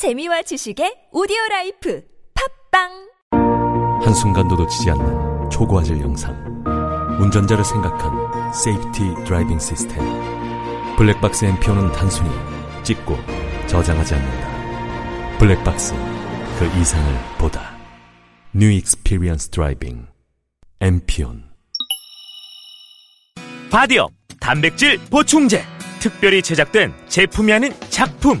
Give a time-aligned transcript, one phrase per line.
[0.00, 2.02] 재미와 지식의 오디오 life.
[2.72, 2.88] 팟빵!
[4.02, 6.34] 한순간도 놓치지 않는 초고화질 영상.
[7.20, 10.02] 운전자를 생각한 safety driving 시스템
[10.96, 12.30] 블랙박스 MPO는 단순히
[12.82, 13.14] 찍고
[13.66, 15.38] 저장하지 않는다.
[15.38, 15.92] 블랙박스
[16.58, 17.76] 그 이상을 보다.
[18.54, 20.06] new experience driving
[20.80, 21.44] MPON
[23.70, 24.10] 바디업
[24.40, 25.62] 단백질 보충제.
[26.00, 28.40] 특별히 제작된 제품이 아닌 작품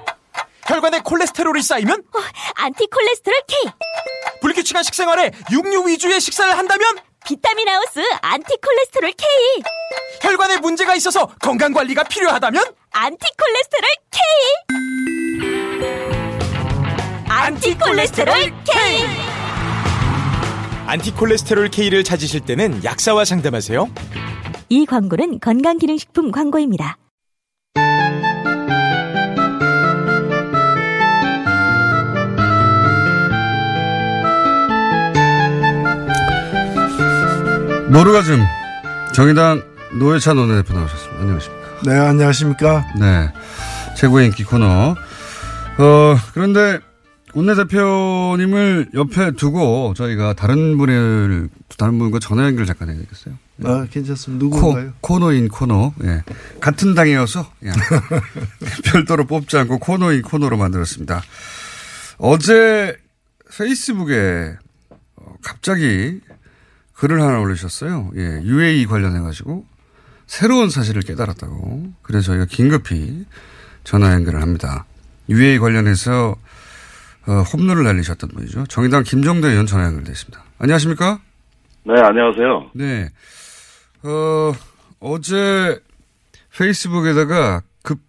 [0.67, 2.03] 혈관에 콜레스테롤이 쌓이면?
[2.55, 3.71] 안티콜레스테롤 K.
[4.41, 6.85] 불규칙한 식생활에 육류 위주의 식사를 한다면?
[7.25, 9.27] 비타민 하우스 안티콜레스테롤 K.
[10.21, 12.63] 혈관에 문제가 있어서 건강 관리가 필요하다면?
[12.91, 14.21] 안티콜레스테롤 K.
[17.27, 19.05] 안티콜레스테롤 K.
[20.87, 23.87] 안티콜레스테롤 K를 찾으실 때는 약사와 상담하세요.
[24.69, 26.97] 이 광고는 건강기능식품 광고입니다.
[37.91, 38.39] 노르가즘
[39.13, 39.61] 정의당
[39.99, 41.19] 노회찬 원내대표 나오셨습니다.
[41.21, 41.81] 안녕하십니까.
[41.83, 42.85] 네, 안녕하십니까.
[42.97, 43.33] 네.
[43.97, 44.95] 최고의 인기 코너.
[45.77, 46.79] 어, 그런데
[47.33, 53.35] 원내대표님을 옆에 두고 저희가 다른 분을, 다른 분과 전화 연결 잠깐 해야 되겠어요.
[53.65, 54.45] 아, 괜찮습니다.
[54.45, 54.93] 코, 누구인가요?
[55.01, 55.93] 코 너인 코너.
[56.05, 56.23] 예.
[56.61, 57.71] 같은 당이어서 예.
[58.89, 61.21] 별도로 뽑지 않고 코너인 코너로 만들었습니다.
[62.19, 62.95] 어제
[63.57, 64.55] 페이스북에
[65.17, 66.21] 어, 갑자기
[67.01, 68.11] 글을 하나 올리셨어요.
[68.15, 68.41] 예.
[68.43, 69.65] UAE 관련해가지고
[70.27, 71.93] 새로운 사실을 깨달았다고.
[72.03, 73.25] 그래서 저희가 긴급히
[73.83, 74.85] 전화 연결을 합니다.
[75.27, 76.35] UAE 관련해서
[77.25, 78.67] 어, 홈런을 날리셨던 분이죠.
[78.67, 80.43] 정의당 김정대 의원 전화 연결됐습니다.
[80.59, 81.19] 안녕하십니까?
[81.85, 82.69] 네, 안녕하세요.
[82.75, 83.09] 네.
[84.03, 84.53] 어,
[84.99, 85.79] 어제
[86.55, 87.99] 페이스북에다가 급,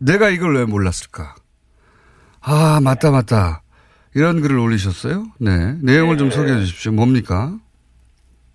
[0.00, 1.34] 내가 이걸 왜 몰랐을까?
[2.40, 3.62] 아, 맞다, 맞다.
[4.14, 5.26] 이런 글을 올리셨어요?
[5.40, 5.76] 네.
[5.82, 6.34] 내용을 좀 네.
[6.34, 6.92] 소개해 주십시오.
[6.92, 7.58] 뭡니까?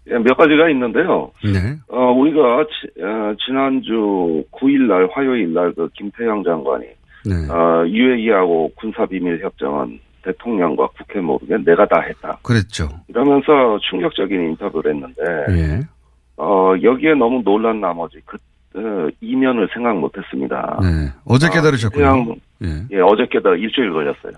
[0.10, 1.32] 예, 몇 가지가 있는데요.
[1.44, 1.76] 네.
[1.90, 6.86] 어, 우리가 지, 어, 지난주 9일 날, 화요일 날, 그 김태형 장관이,
[7.26, 7.52] 네.
[7.52, 12.38] 어, UAE하고 군사비밀 협정은 대통령과 국회 모르게 내가 다 했다.
[12.44, 12.90] 그랬죠.
[13.08, 15.80] 이러면서 충격적인 인터뷰를 했는데, 예.
[16.38, 18.38] 어, 여기에 너무 놀란 나머지 그,
[18.76, 20.80] 어, 이면을 생각 못 했습니다.
[20.82, 21.12] 네.
[21.26, 22.14] 어제 아, 깨달으셨군요.
[22.16, 22.68] 김태형, 예.
[22.92, 24.34] 예, 깨달아 일주일 걸렸어요.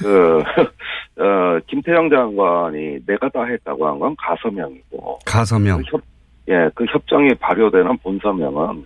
[0.00, 0.42] 그,
[1.22, 5.78] 어, 김태형 장관이 내가 다 했다고 한 건 가서명이고, 가서명.
[5.78, 6.00] 그 협,
[6.48, 8.84] 예, 그 협정이 발효되는 본서명은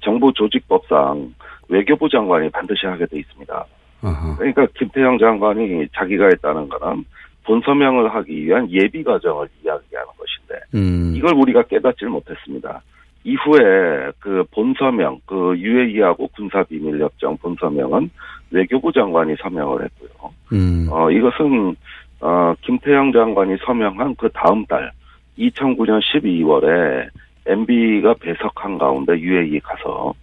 [0.00, 1.34] 정부 조직법상
[1.68, 3.64] 외교부 장관이 반드시 하게 돼 있습니다.
[4.02, 4.36] 아하.
[4.36, 7.04] 그러니까 김태형 장관이 자기가 했다는 거는
[7.44, 11.14] 본서명을 하기 위한 예비 과정을 이야기하는 것인데 음.
[11.16, 12.82] 이걸 우리가 깨닫질 못했습니다.
[13.24, 18.10] 이후에 그 본서명, 그 UAE하고 군사비밀협정 본서명은
[18.50, 20.32] 외교부 장관이 서명을 했고요.
[20.52, 20.88] 음.
[20.90, 21.76] 어, 이것은,
[22.20, 24.90] 어, 김태형 장관이 서명한 그 다음 달,
[25.38, 27.08] 2009년 12월에
[27.46, 30.14] MB가 배석한 가운데 UAE 가서,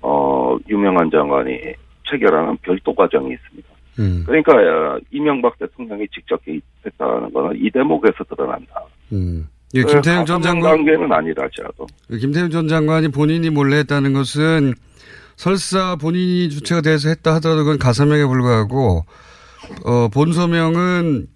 [0.00, 1.60] 어, 유명한 장관이
[2.08, 3.68] 체결하는 별도 과정이 있습니다.
[3.98, 4.22] 음.
[4.26, 8.82] 그러니까, 어, 이명박 대통령이 직접 개입했다는 거는 이 대목에서 드러난다.
[9.12, 9.48] 음.
[9.74, 10.76] 예, 김태형 전 장관.
[10.76, 11.86] 단계는 아니라 할지라도.
[12.08, 14.74] 김태형 전 장관이 본인이 몰래 했다는 것은
[15.36, 19.04] 설사 본인이 주체가 돼서 했다 하더라도 그건 가서명에 불과하고
[19.84, 21.26] 어, 본서명은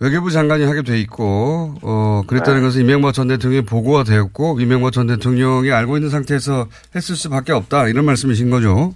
[0.00, 2.66] 외교부 장관이 하게 돼 있고 어, 그랬다는 네.
[2.66, 7.88] 것은 이명박 전 대통령이 보고가 되었고 이명박 전 대통령이 알고 있는 상태에서 했을 수밖에 없다
[7.88, 8.92] 이런 말씀이신 거죠.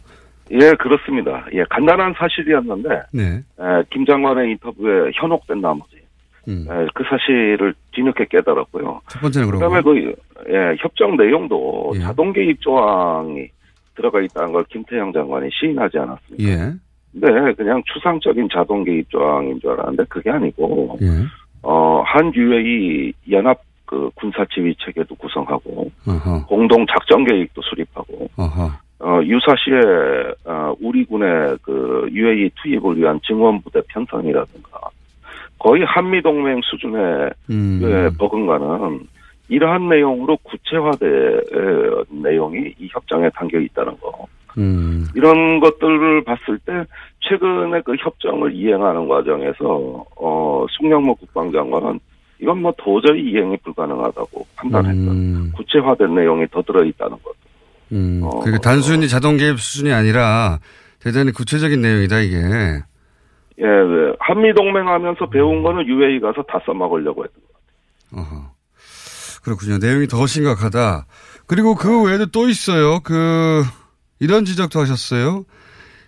[0.50, 1.44] 예, 그렇습니다.
[1.52, 3.22] 예, 간단한 사실이었는데, 네.
[3.60, 5.97] 에, 김 장관의 인터뷰에 현혹된 나머지,
[6.48, 6.66] 음.
[6.68, 9.00] 에, 그 사실을 뒤늦게 깨달았고요.
[9.08, 9.92] 첫 번째는 그다음에 그러고.
[9.92, 12.00] 그 예, 협정 내용도 예.
[12.00, 13.48] 자동 개입 조항이
[13.94, 16.50] 들어가 있다는 걸 김태형 장관이 시인하지 않았습니까?
[16.50, 16.72] 예.
[17.12, 21.06] 네, 그냥 추상적인 자동 개입 조항인 줄 알았는데 그게 아니고 예.
[21.62, 26.46] 어, 한 UAE 연합 그 군사 지휘 체계도 구성하고 어허.
[26.46, 28.70] 공동 작전 계획도 수립하고 어허.
[29.00, 34.78] 어, 유사시에 어, 우리 군의 그 UAE 투입을 위한 증원 부대 편성이라든가
[35.58, 37.80] 거의 한미 동맹 수준의 음.
[37.82, 39.00] 예, 버금가는
[39.48, 41.42] 이러한 내용으로 구체화된
[42.22, 44.26] 내용이 이 협정에 담겨 있다는 거.
[44.58, 45.06] 음.
[45.14, 46.84] 이런 것들을 봤을 때
[47.20, 52.00] 최근에 그 협정을 이행하는 과정에서 어 송영모 국방장관은
[52.40, 55.52] 이건 뭐 도저히 이행이 불가능하다고 판단했던 음.
[55.56, 57.34] 구체화된 내용이 더 들어 있다는 것.
[57.92, 58.20] 음.
[58.22, 60.58] 어, 그러니까 단순히 자동 개입 수준이 아니라
[61.00, 62.36] 대단히 구체적인 내용이다 이게.
[63.60, 64.12] 예, 네.
[64.20, 68.20] 한미 동맹하면서 배운 거는 UAE 가서 다 써먹으려고 했던 거.
[68.20, 68.50] 어허.
[69.42, 69.78] 그렇군요.
[69.78, 71.06] 내용이 더 심각하다.
[71.46, 73.00] 그리고 그 외에도 또 있어요.
[73.00, 73.62] 그
[74.20, 75.44] 이런 지적도 하셨어요.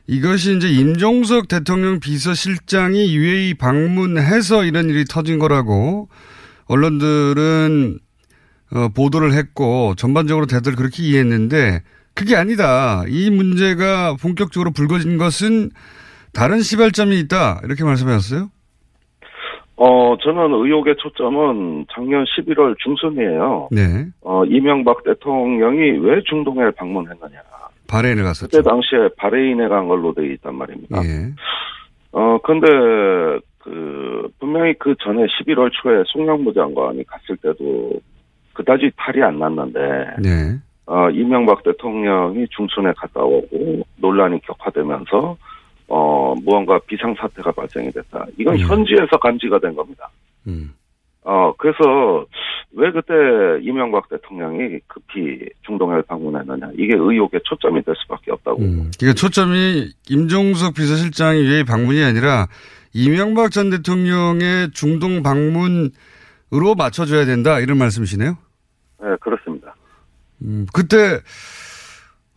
[0.06, 6.08] 이것이 이제 임종석 대통령 비서실장이 UAE 방문해서 이런 일이 터진 거라고
[6.66, 7.98] 언론들은
[8.72, 11.82] 어, 보도를 했고 전반적으로 다들 그렇게 이해했는데
[12.14, 13.04] 그게 아니다.
[13.08, 15.70] 이 문제가 본격적으로 불거진 것은
[16.32, 17.60] 다른 시발점이 있다.
[17.64, 18.48] 이렇게 말씀하셨어요?
[19.76, 23.68] 어, 저는 의혹의 초점은 작년 11월 중순이에요.
[23.72, 24.06] 네.
[24.20, 27.40] 어, 이명박 대통령이 왜 중동에 방문했느냐.
[27.88, 28.58] 바레인을 갔었죠.
[28.58, 31.02] 그때 당시에 바레인에 간 걸로 돼 있단 말입니다.
[31.02, 31.32] 예.
[32.12, 32.66] 어, 근데,
[33.58, 38.00] 그, 분명히 그 전에 11월 초에 송영무 장관이 갔을 때도
[38.52, 39.80] 그다지 탈이 안 났는데,
[40.18, 40.58] 네.
[40.86, 45.36] 어, 이명박 대통령이 중순에 갔다 오고 논란이 격화되면서,
[45.90, 48.24] 어, 무언가 비상사태가 발생이 됐다.
[48.38, 48.60] 이건 음.
[48.60, 50.08] 현지에서 감지가 된 겁니다.
[50.46, 50.72] 음.
[51.22, 52.24] 어, 그래서
[52.72, 53.12] 왜 그때
[53.60, 56.70] 이명박 대통령이 급히 중동을 방문했느냐.
[56.74, 58.62] 이게 의혹의 초점이 될 수밖에 없다고.
[58.62, 58.92] 음.
[58.98, 62.46] 그러니까 초점이 임종석 비서실장이 왜 방문이 아니라
[62.94, 65.90] 이명박 전 대통령의 중동 방문으로
[66.76, 68.38] 맞춰줘야 된다 이런 말씀이시네요.
[69.02, 69.74] 네, 그렇습니다.
[70.42, 71.18] 음, 그때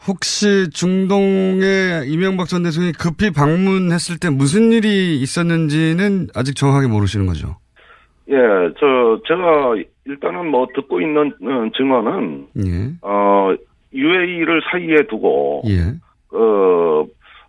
[0.07, 7.55] 혹시 중동에 이명박 전 대통령이 급히 방문했을 때 무슨 일이 있었는지는 아직 정확하게 모르시는 거죠.
[8.29, 8.35] 예,
[8.79, 12.91] 저, 제가 일단은 뭐 듣고 있는 음, 증언은, 예.
[13.01, 13.53] 어,
[13.93, 15.93] UAE를 사이에 두고, 예.
[16.29, 17.05] 그,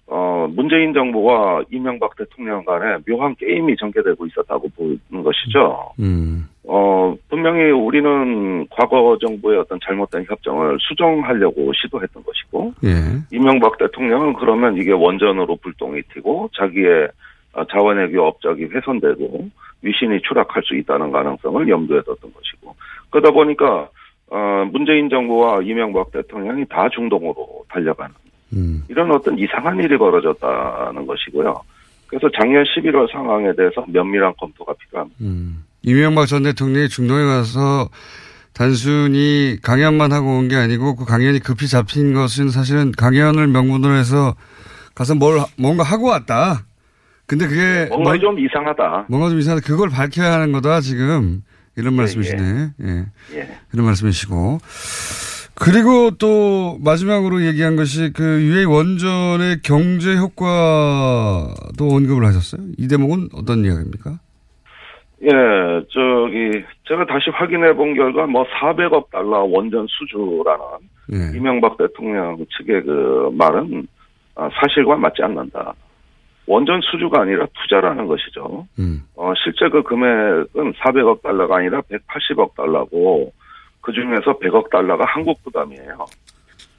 [0.07, 5.93] 어, 문재인 정부와 이명박 대통령 간에 묘한 게임이 전개되고 있었다고 보는 것이죠.
[5.99, 6.47] 음.
[6.67, 12.91] 어, 분명히 우리는 과거 정부의 어떤 잘못된 협정을 수정하려고 시도했던 것이고, 예.
[13.31, 17.09] 이명박 대통령은 그러면 이게 원전으로 불똥이 튀고, 자기의
[17.53, 19.49] 어, 자원외교 업적이 훼손되고,
[19.83, 22.75] 위신이 추락할 수 있다는 가능성을 염두에 뒀던 것이고,
[23.11, 23.89] 그러다 보니까,
[24.31, 28.15] 어, 문재인 정부와 이명박 대통령이 다 중동으로 달려가는,
[28.55, 28.83] 음.
[28.89, 31.55] 이런 어떤 이상한 일이 벌어졌다는 것이고요.
[32.07, 35.17] 그래서 작년 11월 상황에 대해서 면밀한 검토가 필요합니다.
[35.23, 35.65] 음.
[35.83, 37.89] 이명박 전 대통령이 중동에 가서
[38.53, 44.35] 단순히 강연만 하고 온 게 아니고 그 강연이 급히 잡힌 것은 사실은 강연을 명분으로 해서
[44.95, 46.65] 가서 뭘 뭔가 하고 왔다.
[47.27, 49.07] 근데 그게 뭔가 뭘- 좀 이상하다.
[49.09, 49.67] 뭔가 좀 이상하다.
[49.67, 51.43] 그걸 밝혀야 하는 거다 지금
[51.77, 52.71] 이런 말씀이시네.
[52.83, 53.07] 예.
[53.33, 53.59] 예.
[53.73, 54.61] 이런 말씀이시고
[55.57, 62.63] 그리고 또 마지막으로 얘기한 것이 그 UA 원전의 경제 효과도 언급을 하셨어요.
[62.77, 64.19] 이 대목은 어떤 이야기입니까?
[65.23, 65.29] 예,
[65.89, 70.65] 저기, 제가 다시 확인해 본 결과, 뭐, 400억 달러 원전 수주라는
[71.13, 71.39] 예.
[71.39, 73.87] 이명박 대통령 측의 그 말은
[74.35, 75.75] 아, 사실과 맞지 않는다.
[76.47, 78.67] 원전 수주가 아니라 투자라는 것이죠.
[78.79, 79.03] 음.
[79.17, 83.33] 어, 실제 그 금액은 400억 달러가 아니라 180억 달러고,
[83.85, 86.07] 그 중에서 100억 달러가 한국 부담이에요.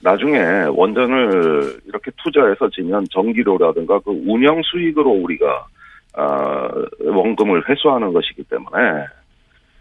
[0.01, 5.67] 나중에 원전을 이렇게 투자해서 지면 전기료라든가 그 운영 수익으로 우리가,
[6.13, 6.67] 아,
[7.00, 9.05] 원금을 회수하는 것이기 때문에,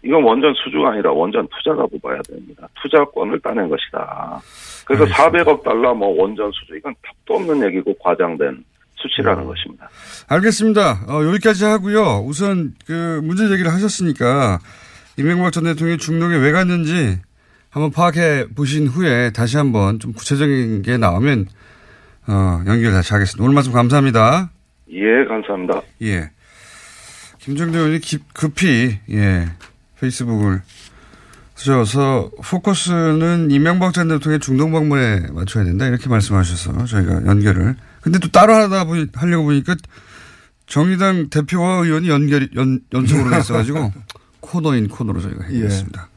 [0.03, 2.67] 이건 원전 수주가 아니라 원전 투자라고 봐야 됩니다.
[2.81, 4.39] 투자권을 따낸 것이다.
[4.85, 5.43] 그래서 알겠습니다.
[5.43, 8.63] 400억 달러 뭐 원전 수주, 이건 탑도 없는 얘기고 과장된
[8.97, 9.89] 수치라는 것입니다.
[10.29, 11.05] 알겠습니다.
[11.09, 12.23] 어, 여기까지 하고요.
[12.25, 14.59] 우선 그 문제 제기를 하셨으니까
[15.17, 17.19] 이명박 전 대통령이 중동에 왜 갔는지
[17.69, 21.47] 한번 파악해 보신 후에 다시 한번 좀 구체적인 게 나오면
[22.27, 23.43] 어, 연결 다시 하겠습니다.
[23.43, 24.49] 오늘 말씀 감사합니다.
[24.91, 25.81] 예, 감사합니다.
[26.01, 26.31] 예.
[27.39, 29.47] 김정대 의원이 기- 급히 예
[29.99, 30.61] 페이스북을
[31.55, 38.27] 쓰셔서 포커스는 이명박 전 대통령의 중동 방문에 맞춰야 된다 이렇게 말씀하셔서 저희가 연결을 근데 또
[38.29, 39.75] 따로 하다 보니 하려고 보니까
[40.65, 43.93] 정의당 대표와 의원이 연결이 연 연속으로 돼 있어가지고
[44.45, 46.09] 코너인 코너로 저희가 해보겠습니다.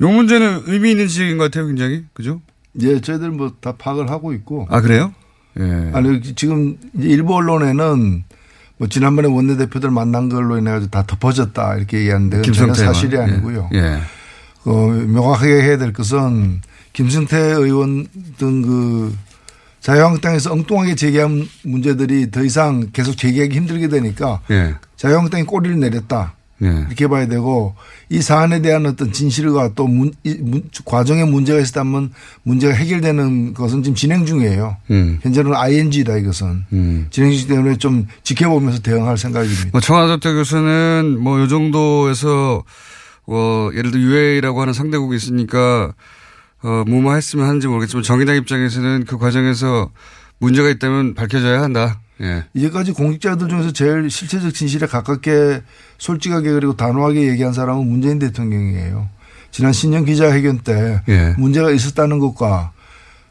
[0.00, 2.40] 요 문제는 의미 있는 지적인 것 같아요, 굉장히 그죠?
[2.80, 4.66] 예, 저희들 뭐 다 파악을 하고 있고.
[4.70, 5.12] 아 그래요?
[5.60, 5.90] 예.
[5.92, 8.24] 아니 지금 일부 언론에는
[8.76, 13.70] 뭐 지난번에 원내대표들 만난 걸로 인해 가지고 다 덮어졌다 이렇게 얘기하는데 전혀 사실이 아니고요.
[13.74, 13.78] 예.
[13.78, 14.00] 예.
[14.64, 16.60] 그 명확하게 해야 될 것은
[16.92, 18.06] 김승태 의원
[18.38, 19.14] 등 그
[19.80, 24.74] 자유한국당에서 엉뚱하게 제기한 문제들이 더 이상 계속 제기하기 힘들게 되니까 예.
[24.96, 26.33] 자유한국당이 꼬리를 내렸다.
[26.62, 26.66] 예.
[26.86, 27.74] 이렇게 봐야 되고
[28.08, 32.12] 이 사안에 대한 어떤 진실과 또 문, 이, 문, 과정에 문제가 있었다면
[32.44, 34.76] 문제가 해결되는 것은 지금 진행 중이에요.
[34.90, 35.18] 음.
[35.22, 37.06] 현재는 ING다 이것은 음.
[37.10, 39.68] 진행 중이기 때문에 좀 지켜보면서 대응할 생각입니다.
[39.72, 42.62] 뭐 청와대 교수는 뭐 요 정도에서
[43.26, 45.92] 어 예를 들어 UAE라고 하는 상대국이 있으니까
[46.62, 49.90] 어 무마했으면 하는지 모르겠지만 정의당 입장에서는 그 과정에서
[50.38, 52.00] 문제가 있다면 밝혀져야 한다.
[52.20, 52.44] 예.
[52.54, 55.62] 이제까지 공직자들 중에서 제일 실체적 진실에 가깝게
[55.98, 59.08] 솔직하게 그리고 단호하게 얘기한 사람은 문재인 대통령이에요.
[59.50, 61.34] 지난 신년 기자회견 때 예.
[61.38, 62.72] 문제가 있었다는 것과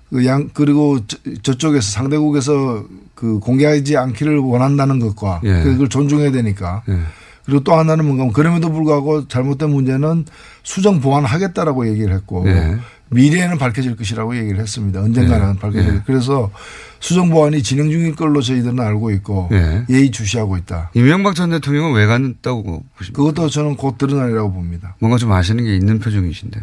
[0.10, 1.00] 그양 그리고
[1.42, 2.86] 저, 쪽에서 상대국에서
[3.16, 5.64] 그 공개하지 않기를 원한다는 것과 예.
[5.64, 7.00] 그걸 존중해야 되니까 예.
[7.46, 10.26] 그리고 또 하나는 뭔가 그럼에도 불구하고 잘못된 문제는
[10.64, 12.78] 수정 보완하겠다라고 얘기를 했고 예.
[13.14, 15.02] 미래에는 밝혀질 것이라고 얘기를 했습니다.
[15.02, 15.60] 언젠가는 예.
[15.60, 15.96] 밝혀질.
[15.96, 16.02] 예.
[16.06, 16.52] 그래서
[17.00, 19.86] 수정 보완이 진행 중인 걸로 저희들은 알고 있고 예.
[19.90, 20.92] 예의 주시하고 있다.
[20.94, 23.18] 이명박 전 대통령은 왜 갔다고 보십니까?
[23.18, 24.96] 그것도 저는 곧 드러나리라고 봅니다.
[25.00, 26.62] 뭔가 좀 아시는 게 있는 표정이신데.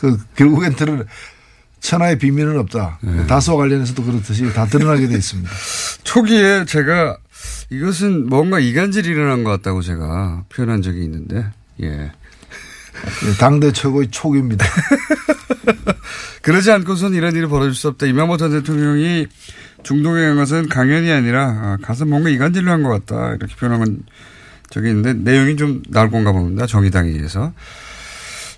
[0.00, 1.04] 그 결국엔 드러
[1.80, 2.98] 천하의 비밀은 없다.
[3.06, 3.26] 예.
[3.26, 5.50] 다수와 관련해서도 그렇듯이 다 드러나게 돼 있습니다.
[6.04, 7.16] 초기에 제가
[7.70, 11.46] 이것은 뭔가 이간질이 일어난 것 같다고 제가 표현한 적이 있는데,
[11.82, 12.10] 예.
[13.26, 14.66] 예, 당대 최고의 촉입니다.
[16.42, 18.06] 그러지 않고선 이런 일이 벌어질 수 없다.
[18.06, 19.26] 이명박 전 대통령이
[19.82, 23.34] 중동에 간 것은 강연이 아니라 아, 가서 뭔가 이간질을 한것 같다.
[23.34, 24.02] 이렇게 표현한
[24.70, 26.66] 적이 있는데 내용이 좀 나올 건가 봅니다.
[26.66, 27.52] 정의당에 의해서.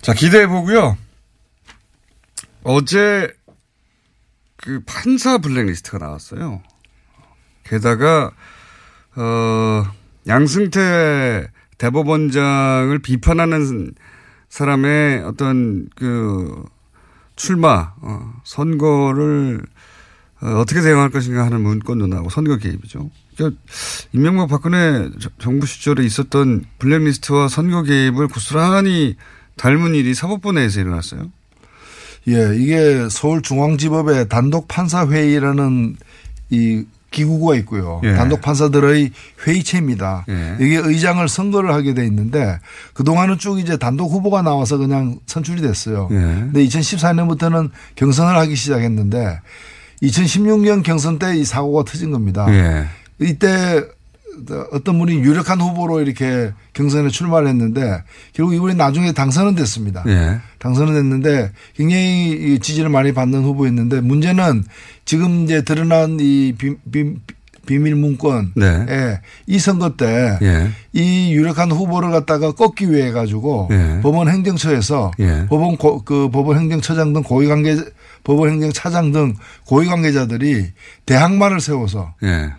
[0.00, 0.96] 자, 기대해 보고요.
[2.62, 3.32] 어제
[4.56, 6.62] 그 판사 블랙리스트가 나왔어요.
[7.64, 8.30] 게다가
[9.16, 9.84] 어
[10.26, 13.94] 양승태 대법원장을 비판하는
[14.50, 16.64] 사람의 어떤 그
[17.36, 19.62] 출마 어, 선거를
[20.42, 23.10] 어, 어떻게 대응할 것인가 하는 문건도 나오고 선거 개입이죠.
[23.36, 23.60] 그러니까
[24.12, 29.16] 임명박 박근혜 정부 시절에 있었던 블랙리스트와 선거 개입을 고스란히
[29.56, 31.30] 닮은 일이 사법부 내에서 일어났어요.
[32.28, 35.96] 예, 이게 서울중앙지법의 단독 판사 회의라는
[36.50, 38.00] 이 기구가 있고요.
[38.04, 38.14] 예.
[38.14, 39.10] 단독 판사들의
[39.46, 40.24] 회의체입니다.
[40.28, 40.56] 예.
[40.60, 42.58] 이게 의장을 선거를 하게 돼 있는데
[42.94, 46.08] 그동안은 쭉 이제 단독 후보가 나와서 그냥 선출이 됐어요.
[46.12, 46.14] 예.
[46.14, 49.40] 근데 2014년부터는 경선을 하기 시작했는데
[50.02, 52.46] 2016년 경선 때 이 사고가 터진 겁니다.
[52.48, 52.86] 예.
[53.18, 53.84] 이때
[54.72, 60.04] 어떤 분이 유력한 후보로 이렇게 경선에 출마를 했는데 결국 이분이 나중에 당선은 됐습니다.
[60.06, 60.40] 예.
[60.58, 64.64] 당선은 됐는데 굉장히 지지를 많이 받는 후보였는데 문제는
[65.04, 67.14] 지금 이제 드러난 이 비, 비,
[67.66, 69.20] 비밀 문건에 네.
[69.46, 71.30] 이 선거 때이 예.
[71.30, 74.00] 유력한 후보를 갖다가 꺾기 위해 가지고 예.
[74.02, 75.46] 법원 행정처에서 예.
[75.48, 77.76] 법원 고, 그 법원 행정처장 등 고위 관계
[78.24, 79.34] 법원 행정차장 등
[79.66, 80.66] 고위 관계자들이
[81.06, 82.52] 대항마를 세워서 예.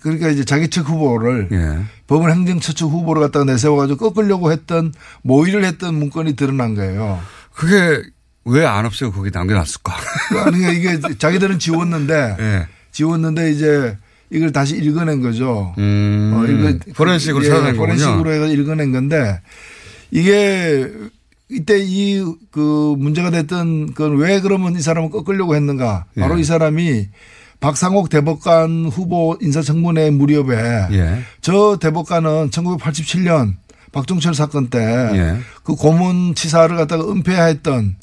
[0.00, 1.84] 그러니까 이제 자기 측 후보를 예.
[2.06, 4.92] 법원 행정처 측 후보를 갖다가 내세워가지고 꺾으려고 했던
[5.22, 7.20] 모의를 했던 문건이 드러난 거예요.
[7.54, 8.02] 그게
[8.44, 9.94] 왜 안 없애고 거기 남겨놨을까?
[10.30, 12.66] 그러니까 이게 자기들은 지웠는데 예.
[12.92, 13.98] 지웠는데 이제
[14.30, 15.74] 이걸 다시 읽어낸 거죠.
[15.78, 16.32] 음.
[16.34, 17.94] 어, 이거 포렌식으로 예, 찾아낸 거군요.
[17.96, 19.40] 포렌식으로 해서 읽어낸 건데
[20.10, 20.90] 이게
[21.50, 26.06] 이때 이 그 문제가 됐던 건 왜 그러면 이 사람을 꺾으려고 했는가?
[26.18, 26.40] 바로 예.
[26.40, 27.08] 이 사람이
[27.60, 31.18] 박상옥 대법관 후보 인사청문회 무렵에 예.
[31.40, 33.54] 저 대법관은 1987년
[33.92, 35.38] 박종철 사건 때그 예.
[35.64, 37.96] 고문 치사를 갖다가 은폐했던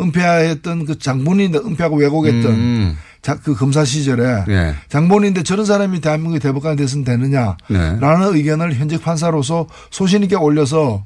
[0.00, 2.96] 은폐했던 그 장본인인데 은폐하고 왜곡했던 음.
[3.22, 4.74] 자, 그 검사 시절에 예.
[4.88, 8.38] 장본인인데 저런 사람이 대한민국의 대법관이 됐으면 되느냐라는 네.
[8.38, 11.04] 의견을 현직 판사로서 소신 있게 올려서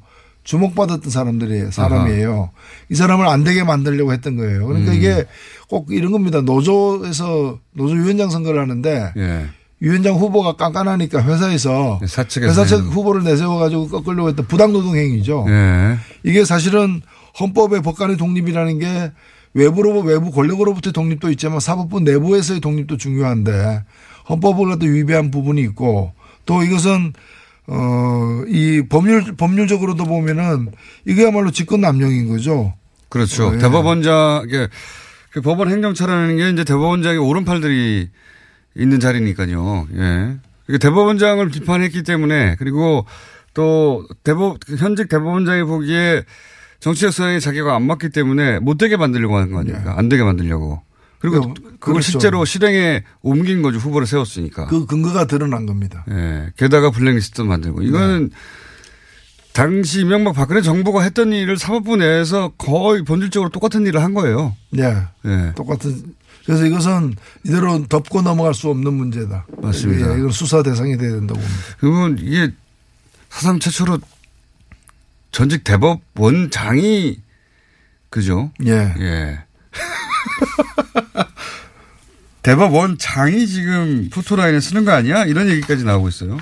[0.51, 2.51] 주목받았던 사람들이 사람이에요.
[2.89, 4.67] 이 사람을 안 되게 만들려고 했던 거예요.
[4.67, 4.97] 그러니까 음.
[4.97, 5.25] 이게
[5.69, 6.41] 꼭 이런 겁니다.
[6.41, 9.47] 노조에서 노조 위원장 선거를 하는데 예.
[9.79, 12.81] 위원장 후보가 깐깐하니까 회사에서 사측에서 회사 측.
[12.85, 15.47] 후보를 내세워 가지고 꺾으려고 했던 부당 노동 행위죠.
[15.49, 15.99] 예.
[16.25, 17.01] 이게 사실은
[17.39, 19.13] 헌법의 법관의 독립이라는 게
[19.55, 23.85] 외부로 외부 권력으로부터의 독립도 있지만 사법부 내부에서의 독립도 중요한데
[24.29, 26.13] 헌법을 갖다 위배한 부분이 있고
[26.45, 27.13] 또 이것은
[27.71, 28.11] 어
[28.51, 30.73] 이 법률 법률적으로도 보면은
[31.07, 32.75] 이게야말로 직권 남용인 거죠.
[33.09, 33.49] 그렇죠.
[33.49, 33.59] 어, 예.
[33.59, 34.69] 대법원장, 이게
[35.31, 38.09] 그 법원 행정처라는 게 이제 대법원장의 오른팔들이
[38.77, 39.89] 있는 자리니까요.
[39.97, 40.79] 예.
[40.79, 43.07] 대법원장을 비판했기 때문에 그리고
[43.55, 46.25] 또 대법, 현직 대법원장이 보기에
[46.81, 49.95] 정치적 성향이 자기가 안 맞기 때문에 못 되게 만들려고 하는 거 아닙니까?
[49.97, 50.83] 안 되게 만들려고.
[51.21, 52.11] 그리고 그걸 그렇죠.
[52.11, 53.79] 실제로 실행에 옮긴 거죠.
[53.79, 54.67] 후보를 세웠으니까.
[54.67, 56.05] 그 근거가 드러난 겁니다.
[56.11, 56.51] 예.
[56.57, 57.83] 게다가 블랙리스트도 만들고.
[57.83, 58.37] 이거는 네.
[59.53, 64.57] 당시 이명박 박근혜 정부가 했던 일을 사법부 내에서 거의 본질적으로 똑같은 일을 한 거예요.
[64.71, 64.95] 네.
[65.23, 65.53] 네.
[65.55, 66.15] 똑같은.
[66.47, 69.47] 그래서 이것은 이대로 덮고 넘어갈 수 없는 문제다.
[69.61, 70.15] 맞습니다.
[70.15, 71.63] 예, 이건 수사 대상이 돼야 된다고 봅니다.
[71.79, 72.51] 그러면 이게
[73.29, 73.99] 사상 최초로
[75.33, 77.21] 전직 대법원장이
[78.09, 78.51] 그죠?
[78.65, 78.95] 예.
[78.99, 79.45] 예.
[82.43, 85.25] 대법원 장이 지금 포토라인에 쓰는 거 아니야?
[85.25, 86.39] 이런 얘기까지 나오고 있어요.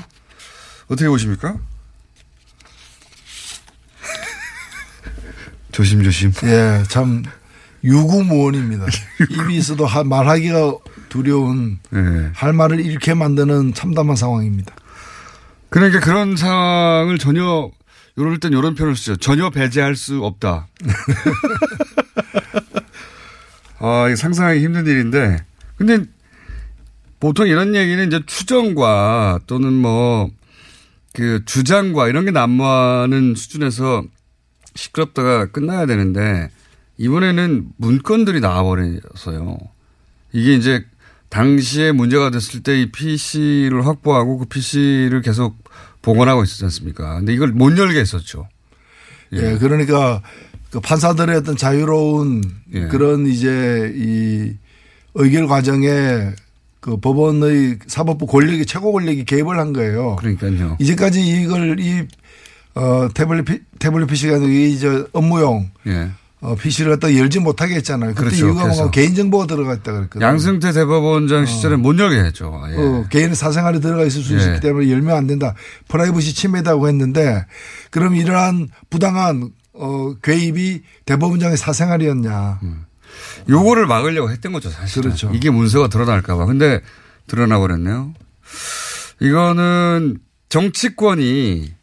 [0.86, 1.56] 어떻게 보십니까?
[5.72, 6.32] 조심조심.
[6.44, 7.24] 예, 참
[7.84, 8.86] 유구무원입니다.
[9.30, 10.74] 입이 있어도 말하기가
[11.08, 12.30] 두려운 네.
[12.34, 14.74] 할 말을 이렇게 만드는 참담한 상황입니다.
[15.70, 17.70] 그러니까 그런 상황을 전혀
[18.16, 19.16] 이럴 땐 이런 표현을 쓰죠.
[19.16, 20.66] 전혀 배제할 수 없다.
[23.78, 25.38] 아, 상상하기 힘든 일인데.
[25.76, 26.04] 근데
[27.20, 30.30] 보통 이런 얘기는 이제 추정과 또는 뭐
[31.18, 34.04] 그 주장과 이런 게 난무하는 수준에서
[34.76, 36.48] 시끄럽다가 끝나야 되는데
[36.96, 39.58] 이번에는 문건들이 나와버려서요.
[40.32, 40.84] 이게 이제
[41.28, 45.56] 당시에 문제가 됐을 때 이 PC를 확보하고 그 PC를 계속
[46.02, 47.16] 복원하고 있었지 않습니까?
[47.16, 48.48] 근데 이걸 못 열게 했었죠.
[49.32, 50.22] 예, 예 그러니까
[50.70, 52.42] 그 판사들의 어떤 자유로운
[52.74, 52.86] 예.
[52.88, 54.52] 그런 이제 이
[55.14, 56.30] 의결 과정에
[56.80, 60.16] 그 법원의 사법부 권력이 최고 권력이 개입을 한 거예요.
[60.16, 60.76] 그러니까요.
[60.78, 62.06] 이제까지 이걸 이
[62.74, 63.44] 어, 태블릿,
[63.78, 65.70] 태블릿 PC가 아니고 이저 업무용.
[65.86, 66.10] 예.
[66.40, 68.10] 어, PC를 갖다 열지 못하게 했잖아요.
[68.10, 68.46] 그때 그렇죠.
[68.46, 70.24] 이유가 뭐 개인정보가 들어가 있다 그랬거든요.
[70.24, 71.46] 양승태 대법원장 어.
[71.46, 71.78] 시절에 어.
[71.78, 72.62] 못 열게 했죠.
[72.70, 72.76] 예.
[72.76, 74.44] 어, 개인의 사생활이 들어가 있을 수 예.
[74.44, 75.54] 있기 때문에 열면 안 된다.
[75.88, 77.44] 프라이버시 침해다고 했는데
[77.90, 82.60] 그럼 이러한 부당한 어, 괴입이 대법원장의 사생활이었냐.
[82.62, 82.84] 음.
[83.48, 85.02] 요거를 막으려고 했던 거죠, 사실.
[85.02, 85.30] 그렇죠.
[85.34, 86.46] 이게 문서가 드러날까봐.
[86.46, 86.80] 근데
[87.26, 88.12] 드러나 버렸네요.
[89.20, 90.18] 이거는
[90.48, 91.74] 정치권이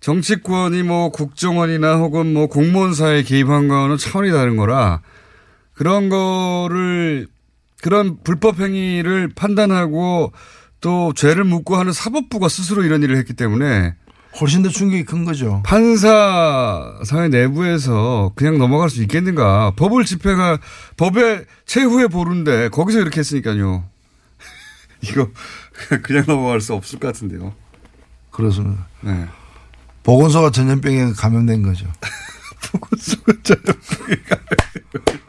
[0.00, 5.00] 정치권이 뭐 국정원이나 혹은 뭐 공무원사에 개입한 거는 차원이 다른 거라
[5.74, 7.28] 그런 거를
[7.80, 10.32] 그런 불법 행위를 판단하고
[10.80, 13.94] 또 죄를 묻고 하는 사법부가 스스로 이런 일을 했기 때문에
[14.40, 15.62] 훨씬 더 충격이 큰 거죠.
[15.64, 19.72] 판사 사회 내부에서 그냥 넘어갈 수 있겠는가.
[19.76, 20.58] 법을 집행할,
[20.96, 23.84] 법의 최후의 보루인데 거기서 이렇게 했으니까요.
[25.02, 25.28] 이거
[26.02, 27.52] 그냥 넘어갈 수 없을 것 같은데요.
[28.30, 28.86] 그렇습니다.
[29.02, 29.26] 네.
[30.02, 31.86] 보건소가 전염병에 감염된 거죠.
[32.72, 35.22] 보건소가 전염병에 감염된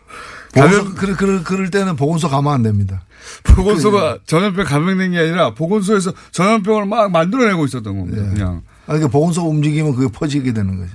[0.53, 3.03] 보건소, 그럴, 그럴, 그럴 때는 보건소 가면 안 됩니다.
[3.43, 8.21] 보건소가 그, 전염병 감염된 게 아니라 보건소에서 전염병을 막 만들어내고 있었던 겁니다.
[8.21, 8.29] 네.
[8.29, 8.61] 그냥.
[8.83, 10.91] 아, 그러니까 보건소 움직이면 그게 퍼지게 되는 거죠.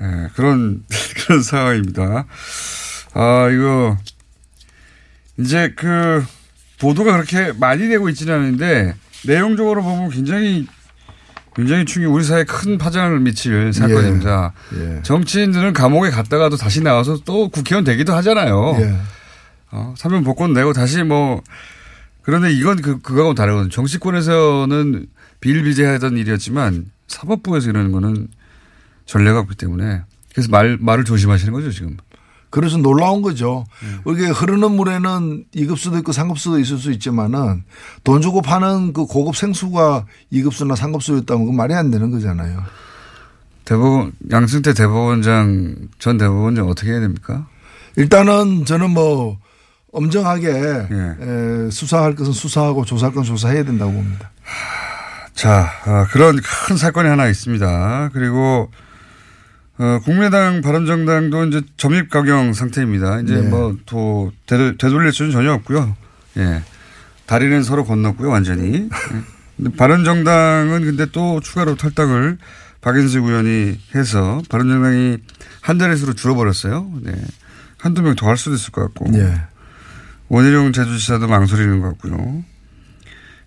[0.00, 0.84] 예, 네, 그런,
[1.24, 2.26] 그런 상황입니다.
[3.14, 3.96] 아, 이거,
[5.38, 6.24] 이제 그,
[6.78, 10.66] 보도가 그렇게 많이 되고 있지는 않은데, 내용적으로 보면 굉장히
[11.54, 14.54] 굉장히 충격, 우리 사회에 큰 파장을 미칠 사건입니다.
[14.74, 14.96] 예.
[14.96, 15.02] 예.
[15.02, 18.76] 정치인들은 감옥에 갔다가도 다시 나와서 또 국회의원 되기도 하잖아요.
[18.80, 18.96] 예.
[19.70, 21.42] 어, 사면 복권 내고 다시 뭐,
[22.22, 23.68] 그런데 이건 그, 그거하고 다르거든요.
[23.68, 25.06] 정치권에서는
[25.40, 28.28] 비일비재하던 일이었지만 사법부에서 이러는 거는
[29.06, 31.96] 전례가 없기 때문에 그래서 말, 말을 조심하시는 거죠, 지금.
[32.50, 33.64] 그래서 놀라운 거죠.
[33.82, 34.00] 음.
[34.12, 37.64] 이게 흐르는 물에는 2급수도 있고 3급수도 있을 수 있지만은
[38.04, 42.62] 돈 주고 파는 그 고급 생수가 2급수나 3급수였다면 그 말이 안 되는 거잖아요.
[43.64, 47.46] 대법원, 양승태 대법원장, 전 대법원장 어떻게 해야 됩니까?
[47.96, 49.38] 일단은 저는 뭐
[49.92, 51.70] 엄정하게 예.
[51.70, 54.30] 수사할 것은 수사하고 조사할 건 조사해야 된다고 봅니다.
[55.34, 58.10] 자, 아, 그런 큰 사건이 하나 있습니다.
[58.12, 58.70] 그리고
[59.78, 63.20] 어, 국민의당 바른정당도 이제 점입 가경 상태입니다.
[63.20, 63.48] 이제 네.
[63.48, 65.96] 뭐또 되돌릴 수는 전혀 없고요.
[66.36, 66.62] 예.
[67.26, 68.88] 다리는 서로 건넜고요, 완전히.
[69.64, 69.68] 예.
[69.76, 72.38] 바른정당은 근데 또 추가로 탈당을
[72.80, 75.18] 박인수 의원이 해서 바른정당이
[75.62, 76.92] 한 자릿수로 줄어버렸어요.
[77.02, 77.12] 네.
[77.78, 79.10] 한두 명 더 할 수도 있을 것 같고.
[79.10, 79.40] 네.
[80.28, 82.44] 원희룡 제주지사도 망설이는 것 같고요.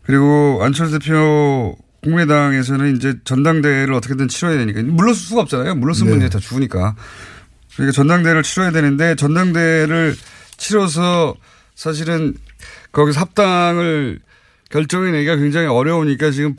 [0.06, 5.76] 그리고 안철수 대표 국민의당에서는 이제 전당대회를 어떻게든 치러야 되니까 물러설 수가 없잖아요.
[5.76, 6.12] 물러선 네.
[6.12, 6.96] 분들이 다 죽으니까.
[7.74, 10.15] 그러니까 전당대회를 치러야 되는데 전당대회를
[10.58, 11.36] 치러서
[11.74, 12.36] 사실은
[12.91, 14.20] 거기서 합당을
[14.70, 16.56] 결정해 내기가 굉장히 어려우니까 지금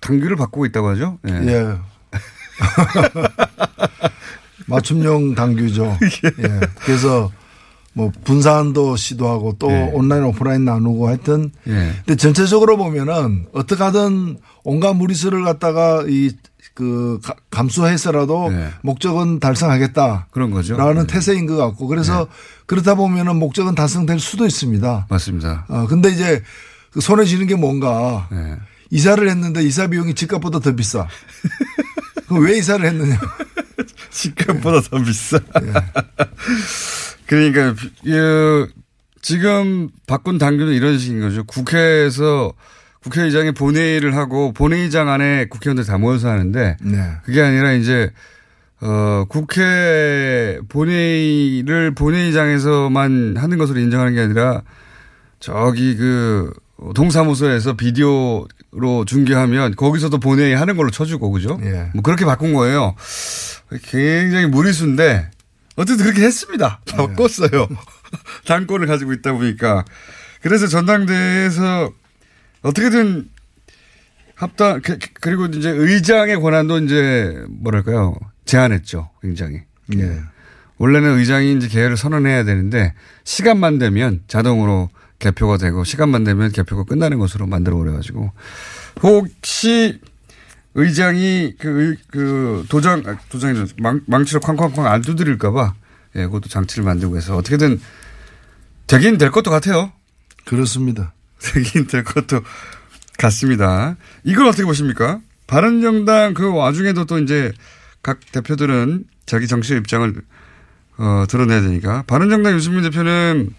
[0.00, 1.18] 당규를 바꾸고 있다고 하죠.
[1.28, 1.32] 예.
[1.32, 1.78] 예.
[4.66, 5.98] 맞춤형 당규죠.
[6.38, 6.60] 예.
[6.84, 7.30] 그래서
[7.94, 9.90] 뭐 분산도 시도하고 또 네.
[9.94, 11.92] 온라인 오프라인 나누고 하여튼 네.
[12.04, 18.68] 근데 전체적으로 보면은 어떻게 하든 온갖 무리수를 갖다가 이그 가- 감수해서라도 네.
[18.82, 20.26] 목적은 달성하겠다.
[20.32, 20.76] 그런 거죠.
[20.76, 21.14] 라는 네.
[21.14, 22.26] 태세인 것 같고 그래서
[22.66, 25.06] 그렇다 보면은 목적은 달성될 수도 있습니다.
[25.08, 25.64] 맞습니다.
[25.68, 26.42] 어, 근데 이제
[26.90, 28.56] 그 손에 쥐는 게 뭔가 네.
[28.90, 31.06] 이사를 했는데 이사 비용이 집값보다 더 비싸.
[32.28, 33.20] 그럼 왜 이사를 했느냐?
[34.10, 35.38] 집값보다 더 비싸.
[37.24, 37.26] 예.
[37.26, 38.66] 그러니까 이,
[39.22, 41.44] 지금 바꾼 당규는 이런 식인 거죠.
[41.44, 42.52] 국회에서
[43.02, 47.12] 국회의장이 본회의를 하고 본회의장 안에 국회의원들 다 모여서 하는데 네.
[47.24, 48.10] 그게 아니라 이제
[48.80, 54.62] 어 국회 본회의를 본회의장에서만 하는 것으로 인정하는 게 아니라
[55.38, 56.52] 저기 그
[56.94, 61.58] 동사무소에서 비디오로 중계하면 거기서도 본회의 하는 걸로 쳐주고 그죠?
[61.62, 61.90] 예.
[61.94, 62.94] 뭐 그렇게 바꾼 거예요.
[63.84, 65.30] 굉장히 무리수인데
[65.76, 66.80] 어쨌든 그렇게 했습니다.
[66.90, 67.68] 바꿨어요.
[68.46, 69.84] 당권을 가지고 있다 보니까
[70.42, 71.90] 그래서 전당대회에서
[72.62, 73.28] 어떻게든
[74.36, 79.10] 합당 그- 그리고 이제 의장의 권한도 이제 뭐랄까요 제한했죠.
[79.22, 79.62] 굉장히.
[79.96, 80.20] 예.
[80.78, 87.18] 원래는 의장이 이제 개회를 선언해야 되는데 시간만 되면 자동으로 개표가 되고 시간만 되면 개표가 끝나는
[87.18, 88.32] 것으로 만들어 버려가지고
[89.02, 90.00] 혹시
[90.74, 95.74] 의장이 그, 의- 그 도장, 아, 도장이 망, 망치로 쾅쾅쾅 안 두드릴까봐
[96.16, 97.80] 예, 그것도 장치를 만들고 해서 어떻게든
[98.86, 99.92] 되긴 될 것도 같아요.
[100.44, 101.12] 그렇습니다.
[101.40, 102.42] 되긴 될 것도
[103.18, 103.96] 같습니다.
[104.24, 105.20] 이걸 어떻게 보십니까?
[105.46, 107.52] 바른정당 그 와중에도 또 이제
[108.02, 110.14] 각 대표들은 자기 정치적 입장을
[110.98, 113.50] 어, 드러내야 되니까 바른정당 유승민 대표는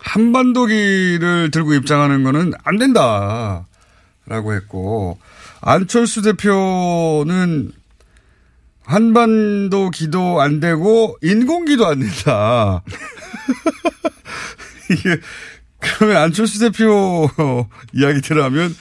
[0.00, 3.64] 한반도기를 들고 입장하는 거는 안 된다라고
[4.54, 5.18] 했고
[5.68, 7.72] 안철수 대표는
[8.82, 12.82] 한반도 기도 안 되고 인공기도 안 된다.
[14.90, 15.20] 이게
[15.78, 17.28] 그러면 안철수 대표
[17.92, 18.74] 이야기 들어가면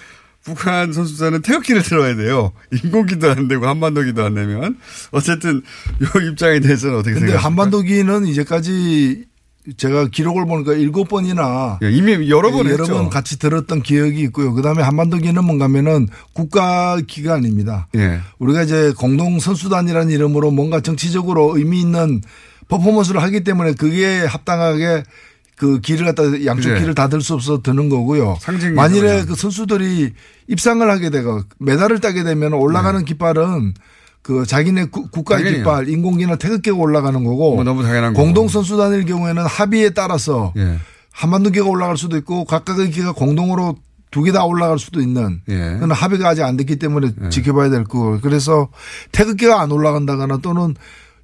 [0.43, 2.53] 북한 선수단은 태극기를 들어야 돼요.
[2.71, 4.77] 인공기도 안 되고 한반도기도 안 되면
[5.11, 5.61] 어쨌든
[5.99, 7.45] 이 입장에 대해서는 어떻게 생각하십니까?
[7.45, 9.25] 한반도기는 이제까지
[9.75, 12.93] 제가 기록을 보니까 일곱 번이나 예, 이미 여러 번 여러 했죠.
[12.93, 14.53] 번 같이 들었던 기억이 있고요.
[14.53, 17.87] 그다음에 한반도기는 뭔가면은 국가기가 아닙니다.
[17.95, 18.21] 예.
[18.39, 22.21] 우리가 이제 공동 선수단이라는 이름으로 뭔가 정치적으로 의미 있는
[22.69, 25.03] 퍼포먼스를 하기 때문에 그게 합당하게
[25.57, 26.79] 그 길을 갖다 양쪽 그래.
[26.79, 28.37] 길을 다들수 없어 드는 거고요.
[28.39, 29.25] 상징 만일에 그냥.
[29.25, 30.13] 그 선수들이
[30.47, 33.73] 입상을 하게 되고 메달을 따게 되면 올라가는 깃발은
[34.21, 35.49] 그 자기네 구- 국가의 네.
[35.49, 35.63] 당연히요.
[35.63, 38.13] 깃발, 인공기나 태극기가 올라가는 거고 뭐 너무 당연한.
[38.13, 40.77] 공동 선수단일 경우에는 합의에 따라서 예.
[41.11, 43.75] 한반도기가 올라갈 수도 있고 각각의 기가 공동으로
[44.11, 45.71] 두 개 다 올라갈 수도 있는 예.
[45.73, 48.69] 그건 합의가 아직 안 됐기 때문에 지켜봐야 될 거고 그래서
[49.11, 50.75] 태극기가 안 올라간다거나 또는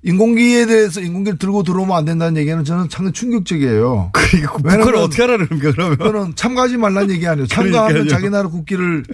[0.03, 4.11] 인공기에 대해서 인공기를 들고 들어오면 안 된다는 얘기는 저는 상당히 충격적이에요.
[4.13, 5.97] 그러니까 왜냐면 어떻게 하라는 겁니까 그러면?
[5.97, 7.47] 그거는 참가하지 말라는 얘기 아니에요.
[7.47, 8.09] 참가하면 그러니까요.
[8.19, 9.05] 자기 나라 국기를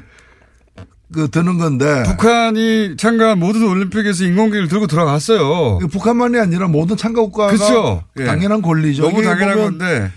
[1.13, 5.79] 그 드는 건데 북한이 참가한 모든 올림픽에서 인공기를 들고 들어갔어요.
[5.81, 8.03] 이거 북한만이 아니라 모든 참가 국가가 그렇죠.
[8.19, 8.25] 예.
[8.25, 9.01] 당연한 권리죠.
[9.03, 10.11] 너무 당연한 건데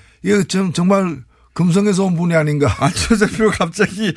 [0.48, 1.18] 정- 정말
[1.54, 2.68] 금성에서 온 분이 아닌가.
[2.78, 4.14] 안철수 대표가 갑자기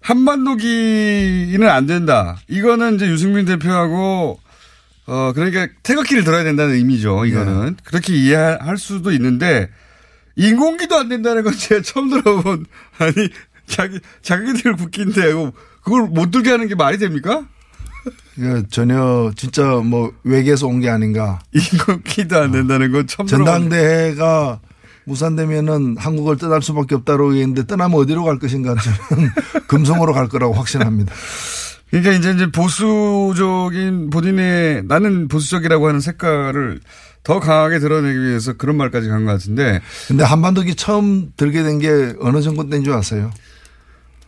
[0.00, 2.38] 한반도기는 안 된다.
[2.48, 4.38] 이거는 이제 유승민 대표하고
[5.06, 7.24] 어 그러니까 태극기를 들어야 된다는 의미죠.
[7.26, 9.68] 이거는 그렇게 이해할 수도 있는데
[10.36, 12.66] 인공기도 안 된다는 건 제가 처음 들어본
[12.98, 13.28] 아니
[13.68, 15.32] 자기 자기들 국기인데
[15.82, 17.46] 그걸 못 들게 하는 게 말이 됩니까?
[18.38, 21.40] 이거 전혀 진짜 뭐 외계에서 온 게 아닌가.
[21.52, 23.26] 인공기도 안 된다는 건 처음.
[23.26, 24.60] 전당대회가
[25.04, 29.30] 무산되면은 한국을 떠날 수밖에 없다고 얘기했는데 떠나면 어디로 갈 것인가 저는
[29.68, 31.14] 금성으로 갈 거라고 확신합니다.
[31.90, 36.80] 그러니까 이제 이제 보수적인 본인의 나는 보수적이라고 하는 색깔을
[37.24, 42.14] 더 강하게 드러내기 위해서 그런 말까지 간 것 같은데 근데 한반도기 처음 들게 된 게
[42.20, 43.30] 어느 정권 때인 줄 아세요?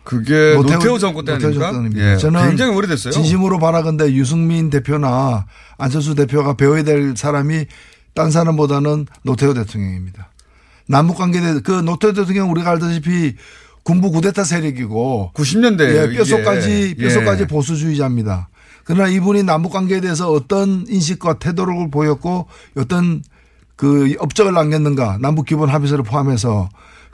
[0.04, 1.72] 그게 노태우, 정권 때 노태우 아닙니까?
[1.72, 2.12] 정권입니다.
[2.12, 3.12] 예, 저는 굉장히 오래됐어요.
[3.12, 5.46] 진심으로 바라건대 유승민 대표나
[5.78, 7.66] 안철수 대표가 배워야 될 사람이
[8.14, 10.30] 딴 사람보다는 노태우 대통령입니다.
[10.86, 13.36] 남북 관계 그 노태우 대통령 우리가 알다시피
[13.82, 17.02] 군부 구데타 세력이고 90년대 예, 뼛속까지 예.
[17.02, 18.48] 뼛속까지 보수주의자입니다.
[18.84, 23.22] 그러나 이분이 남북 관계에 대해서 어떤 인식과 태도를 보였고 어떤
[23.76, 26.68] 그 업적을 남겼는가 남북 기본 합의서를 포함해서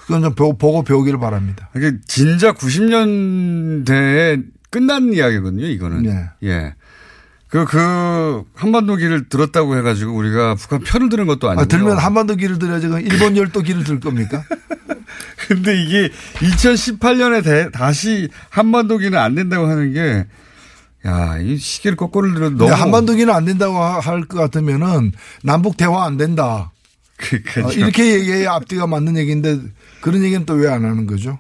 [0.07, 1.69] 그건 좀 보- 보고 배우기를 바랍니다.
[1.77, 6.03] 이게 진짜 90년대에 끝난 이야기거든요, 이거는.
[6.03, 6.25] 네.
[6.45, 6.75] 예.
[7.49, 11.63] 그, 그, 한반도기를 들었다고 해가지고 우리가 북한 편을 드는 것도 아니고.
[11.63, 14.43] 아, 들면 한반도 길을 들어야지 일본 열도 길을 들 겁니까?
[15.49, 20.27] 근데 이게 2018년에 다시 한반도기는 안 된다고 하는 게,
[21.07, 22.71] 야, 이 시계를 거꾸로 들어 너무.
[22.73, 26.73] 한반도기는 안 된다고 할 것 같으면은 남북 대화 안 된다.
[27.17, 29.59] 그러니까 어, 이렇게 얘기해야 앞뒤가 맞는 얘기인데
[30.01, 31.39] 그런 얘기는 또 왜 안 하는 거죠?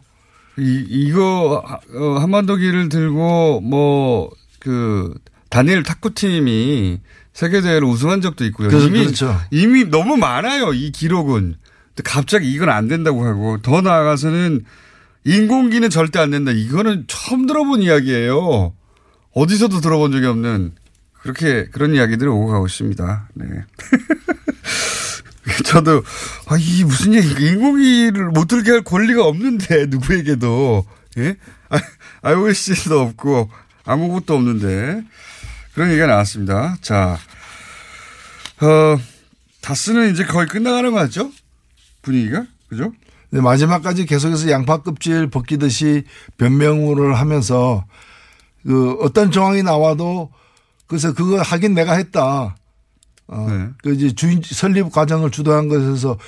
[0.59, 1.63] 이, 이거,
[1.95, 5.13] 어, 한반도기를 들고 뭐, 그
[5.51, 7.01] 다니엘 탁구팀이
[7.35, 8.69] 세계대회를 우승한 적도 있고요.
[8.69, 9.39] 그래서 이미 그렇죠.
[9.51, 10.73] 이미 너무 많아요.
[10.73, 11.57] 이 기록은.
[12.05, 14.65] 갑자기 이건 안 된다고 하고 더 나아가서는
[15.25, 16.51] 인공기는 절대 안 된다.
[16.53, 18.75] 이거는 처음 들어본 이야기예요.
[19.33, 20.73] 어디서도 들어본 적이 없는
[21.13, 23.29] 그렇게 그런 이야기들이 오고 가고 있습니다.
[23.35, 23.47] 네.
[25.65, 26.03] 저도
[26.47, 30.85] 아, 이 무슨 얘기 인공기를 못 들게 할 권리가 없는데 누구에게도
[31.19, 31.37] 예?
[31.69, 31.81] 아,
[32.23, 33.51] iOS도 없고
[33.85, 35.03] 아무것도 없는데
[35.75, 36.77] 그런 얘기가 나왔습니다.
[36.81, 37.19] 자,
[38.61, 38.99] 어,
[39.61, 41.31] 다스는 이제 거의 끝나가는 거 같죠?
[42.03, 42.93] 분위기가 그죠?
[43.31, 46.05] 근데 마지막까지 계속해서 양파 껍질 벗기듯이
[46.39, 47.85] 변명을 하면서
[48.65, 50.33] 그 어떤 정황이 나와도
[50.87, 52.57] 그래서 그거 하긴 내가 했다.
[53.29, 53.69] 어, 네.
[53.83, 56.19] 그 이제 주인 설립 과정을 주도한 것에서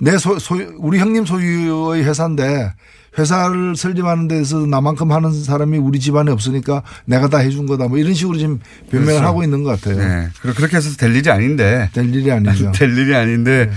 [0.00, 2.72] 내 소, 소 우리 형님 소유의 회사인데
[3.18, 7.88] 회사를 설립하는 데서 나만큼 하는 사람이 우리 집안에 없으니까 내가 다 해준 거다.
[7.88, 9.26] 뭐 이런 식으로 지금 변명을 그렇죠.
[9.26, 9.98] 하고 있는 것 같아요.
[9.98, 10.28] 네.
[10.40, 11.90] 그렇게 해서 될 일이 아닌데.
[11.92, 12.70] 될 일이 아니죠.
[12.76, 13.70] 될 일이 아닌데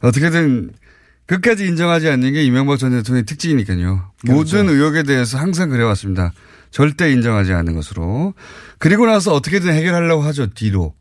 [0.00, 0.72] 어떻게든
[1.26, 4.10] 끝까지 인정하지 않는 게 이명박 전 대통령의 특징이니까요.
[4.22, 4.34] 그렇죠.
[4.34, 6.32] 모든 의혹에 대해서 항상 그래왔습니다.
[6.72, 8.34] 절대 인정하지 않는 것으로.
[8.78, 10.48] 그리고 나서 어떻게든 해결하려고 하죠.
[10.48, 10.94] 뒤로.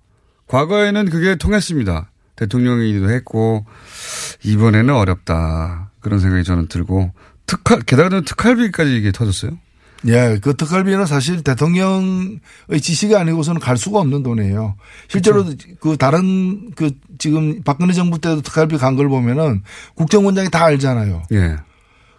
[0.50, 2.12] 과거에는 그게 통했습니다.
[2.36, 3.66] 대통령이기도 했고
[4.44, 5.92] 이번에는 어렵다.
[6.02, 7.12] 그런 생각이 저는 들고
[7.46, 9.52] 특할 게다가 특할비까지 이게 터졌어요.
[10.08, 12.40] 예, 그 특활비는 사실 대통령의
[12.82, 14.76] 지시가 아니고서는 갈 수가 없는 돈이에요.
[15.10, 15.46] 실제로
[15.82, 19.62] 그 다른 그 지금 박근혜 정부 때도 특활비 간 걸 보면은
[19.96, 21.24] 국정원장이 다 알잖아요.
[21.34, 21.58] 예.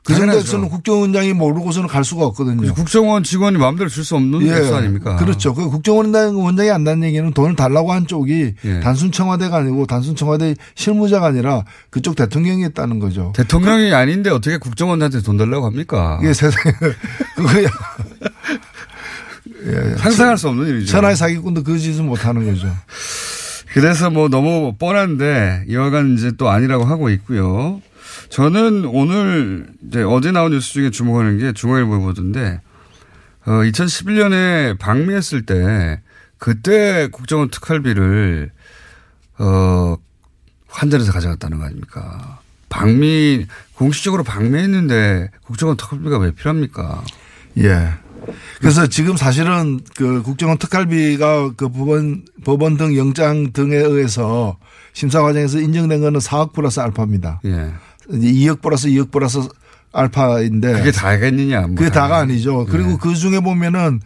[0.05, 0.15] 그.
[0.15, 2.73] 정도에서는 국정원장이 모르고서는 갈 수가 없거든요.
[2.75, 5.17] 국정원 직원이 마음대로 줄 수 없는 액수 아닙니까?
[5.17, 5.55] 그렇죠.
[5.55, 8.81] 그 국정원장 원장이 안다는 얘기는 돈을 달라고 한 쪽이 예.
[8.81, 13.33] 단순 청와대가 아니고 단순 청와대 실무자가 아니라 그쪽 대통령이 했다는 거죠.
[13.37, 16.19] 대통령이 아닌데 어떻게 국정원한테 돈 달라고 합니까?
[16.23, 16.75] 이게 세상에
[17.37, 17.69] 그거야.
[19.67, 19.97] 예.
[19.99, 20.93] 상상할 수 없는 일이죠.
[20.93, 22.69] 천하의 사기꾼도 그 짓은 못 하는 거죠.
[23.75, 27.81] 그래서 뭐 너무 뻔한데 여하간 이제 또 아니라고 하고 있고요.
[28.41, 32.63] 저는 오늘 이제 어제 나온 뉴스 중에 주목하는 게 중앙일보에 보던데
[33.45, 36.01] 어 2011년에 방미했을 때
[36.39, 38.51] 그때 국정원 특활비를
[39.41, 39.95] 어
[40.69, 42.39] 환전해서 가져갔다는 거 아닙니까?
[42.71, 47.05] 방미 공식적으로 방미했는데 국정원 특활비가 왜 필요합니까?
[47.59, 47.91] 예.
[48.59, 54.57] 그래서 지금 사실은 그 국정원 특활비가 그 법원, 법원 등 영장 등에 의해서
[54.95, 57.43] 심사 과정에서 인정된 거는 4억 플러스 알파입니다.
[57.45, 57.75] 예.
[58.13, 59.39] 이제 2억 플러스 2억 플러스
[59.93, 60.73] 알파인데.
[60.75, 61.61] 그게 다겠느냐?
[61.63, 62.03] 뭐 그게 다.
[62.03, 62.67] 다가 아니죠.
[62.71, 62.97] 그리고 예.
[63.01, 64.01] 그 중에 보면은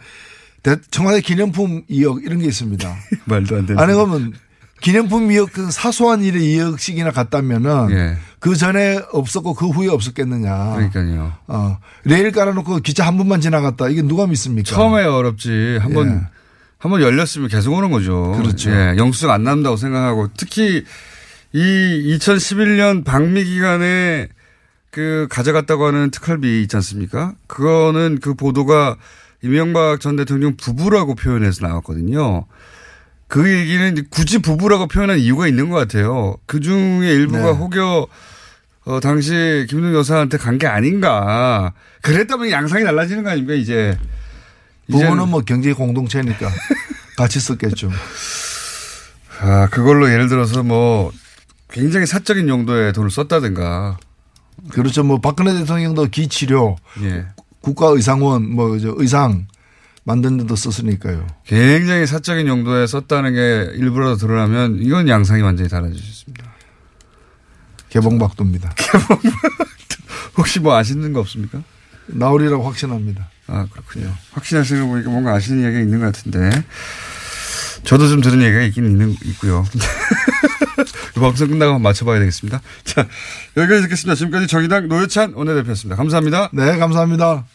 [0.63, 2.95] 대- 청와대 기념품 2억 이런 게 있습니다.
[3.25, 3.81] 말도 안 되는.
[3.81, 4.33] 아니 그러면
[4.81, 8.17] 기념품 2억 그 사소한 일에 2억씩이나 갔다면은 예.
[8.39, 10.73] 그 전에 없었고 그 후에 없었겠느냐.
[10.75, 11.33] 그러니까요.
[11.47, 11.77] 어.
[12.03, 13.89] 레일 깔아놓고 기차 한 번만 지나갔다.
[13.89, 14.69] 이게 누가 믿습니까?
[14.69, 15.77] 처음에 어렵지.
[15.81, 16.21] 한번 예.
[16.77, 18.33] 한번 열렸으면 계속 오는 거죠.
[18.37, 18.69] 그렇죠.
[18.69, 20.83] 예, 영수증 안 남다고 생각하고 특히
[21.55, 24.27] 이 2011년 방미 기간에
[24.91, 27.33] 그 가져갔다고 하는 특활비 있지 않습니까?
[27.47, 28.97] 그거는 그 보도가
[29.41, 32.45] 이명박 전 대통령 부부라고 표현해서 나왔거든요.
[33.29, 36.35] 그 얘기는 굳이 부부라고 표현한 이유가 있는 것 같아요.
[36.45, 37.51] 그 중에 일부가 네.
[37.51, 38.07] 혹여
[38.85, 41.71] 어, 당시 김웅 여사한테 간 게 아닌가.
[42.01, 43.97] 그랬다면 양상이 달라지는 거 아닙니까, 이제.
[44.91, 46.49] 부모는 뭐 경제 공동체니까
[47.17, 47.89] 같이 썼겠죠.
[49.39, 51.11] 아, 그걸로 예를 들어서 뭐
[51.69, 53.97] 굉장히 사적인 용도의 돈을 썼다든가.
[54.71, 55.03] 그렇죠.
[55.03, 57.25] 뭐 박근혜 대통령도 기치료, 예.
[57.61, 59.47] 국가의상원, 뭐저 의상
[60.05, 61.27] 만드는 데도 썼으니까요.
[61.45, 66.45] 굉장히 사적인 용도에 썼다는 게 일부라도 드러나면 이건 양상이 완전히 있습니다.
[67.89, 68.73] 개봉박도입니다.
[70.37, 71.63] 혹시 뭐 아시는 거 없습니까?
[72.07, 73.29] 나오리라고 확신합니다.
[73.47, 74.13] 아, 그렇군요.
[74.31, 76.63] 확신하시는 거 보니까 뭔가 아시는 이야기가 있는 것 같은데.
[77.83, 79.65] 저도 좀 들은 얘기가 있긴 있는, 있고요.
[81.15, 82.61] 이 방송 끝나고 한번 맞춰봐야 되겠습니다.
[82.83, 83.07] 자,
[83.55, 84.15] 여기까지 듣겠습니다.
[84.15, 85.95] 지금까지 정의당 노회찬 원내대표였습니다.
[85.95, 86.49] 감사합니다.
[86.53, 87.45] 네, 감사합니다.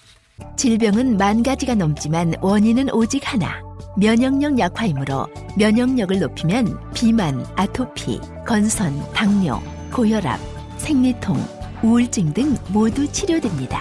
[0.56, 3.60] 질병은 만 가지가 넘지만 원인은 오직 하나.
[3.98, 5.26] 면역력 약화이므로
[5.58, 9.60] 면역력을 높이면 비만, 아토피, 건선, 당뇨,
[9.92, 10.40] 고혈압,
[10.78, 11.36] 생리통,
[11.82, 13.80] 우울증 등 모두 치료됩니다.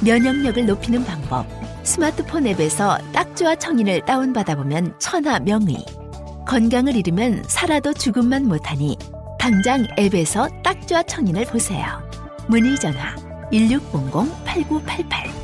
[0.00, 1.46] 면역력을 높이는 방법.
[1.82, 5.84] 스마트폰 앱에서 딱지와 청인을 다운받아 보면 천하 명의.
[6.46, 8.96] 건강을 잃으면 살아도 죽음만 못하니
[9.38, 11.84] 당장 앱에서 딱지와 청인을 보세요.
[12.48, 13.14] 문의 전화
[13.52, 15.43] 1600-8988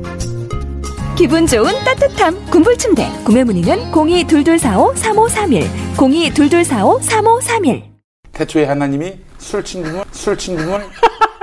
[1.15, 7.83] 기분 좋은 따뜻함 군불침대 구매 문의는 0222453531 0222453531
[8.33, 10.83] 태초에 하나님이 술 친구물 술 친구물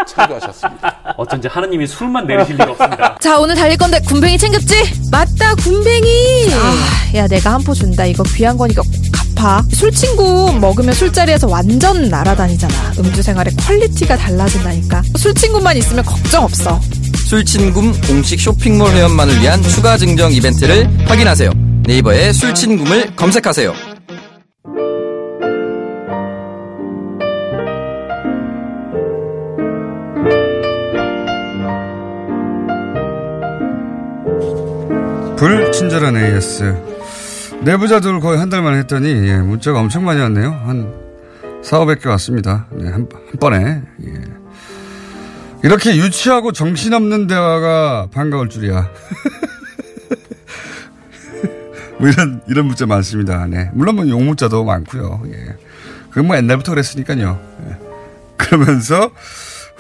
[0.07, 1.15] 창조하셨습니다.
[1.19, 3.17] 어쩐지 하나님이 술만 내리실 리가 없습니다.
[3.21, 4.75] 자 오늘 달릴 건데 굼벵이 챙겼지?
[5.13, 6.47] 맞다 굼벵이.
[6.55, 8.05] 아, 야 내가 한 포 준다.
[8.07, 8.91] 이거 귀한 거니까 꼭
[9.37, 9.63] 갚아.
[9.73, 12.93] 술 친구 먹으면 술자리에서 완전 날아다니잖아.
[12.99, 15.03] 음주 생활의 quality가 달라진다니까.
[15.17, 16.81] 술 친구만 있으면 걱정 없어.
[17.29, 21.51] 술친굼 공식 쇼핑몰 회원만을 위한 추가 증정 이벤트를 확인하세요.
[21.87, 23.75] 네이버에 술친굼을 검색하세요.
[35.37, 36.75] 불친절한 AS.
[37.63, 40.51] 내부자들 거의 한 달 만에 했더니, 예, 문자가 엄청 많이 왔네요.
[40.65, 40.93] 한
[41.63, 42.67] 4, 500개 왔습니다.
[42.73, 43.83] 네, 한, 한 번에.
[44.07, 44.38] 예.
[45.63, 48.89] 이렇게 유치하고 정신없는 대화가 반가울 줄이야.
[51.99, 53.47] 뭐 이런, 이런 문자 많습니다.
[53.47, 53.71] 네.
[53.75, 55.23] 물론 뭐 용문자도 많고요.
[55.27, 55.57] 예.
[56.11, 57.41] 그건 뭐 옛날부터 그랬으니까요.
[57.69, 57.77] 예.
[58.37, 59.11] 그러면서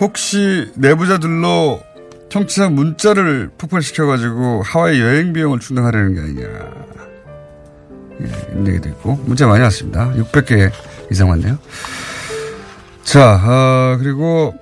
[0.01, 1.81] 혹시 내부자들로
[2.29, 6.89] 청취자 문자를 폭발시켜가지고 하와이 여행 비용을 충당하려는 게 아니냐.
[8.21, 9.15] 예, 이런 얘기도 있고.
[9.25, 10.13] 문자 많이 왔습니다.
[10.15, 10.71] 600개
[11.11, 11.57] 이상 왔네요.
[13.05, 14.55] 자, 어, 그리고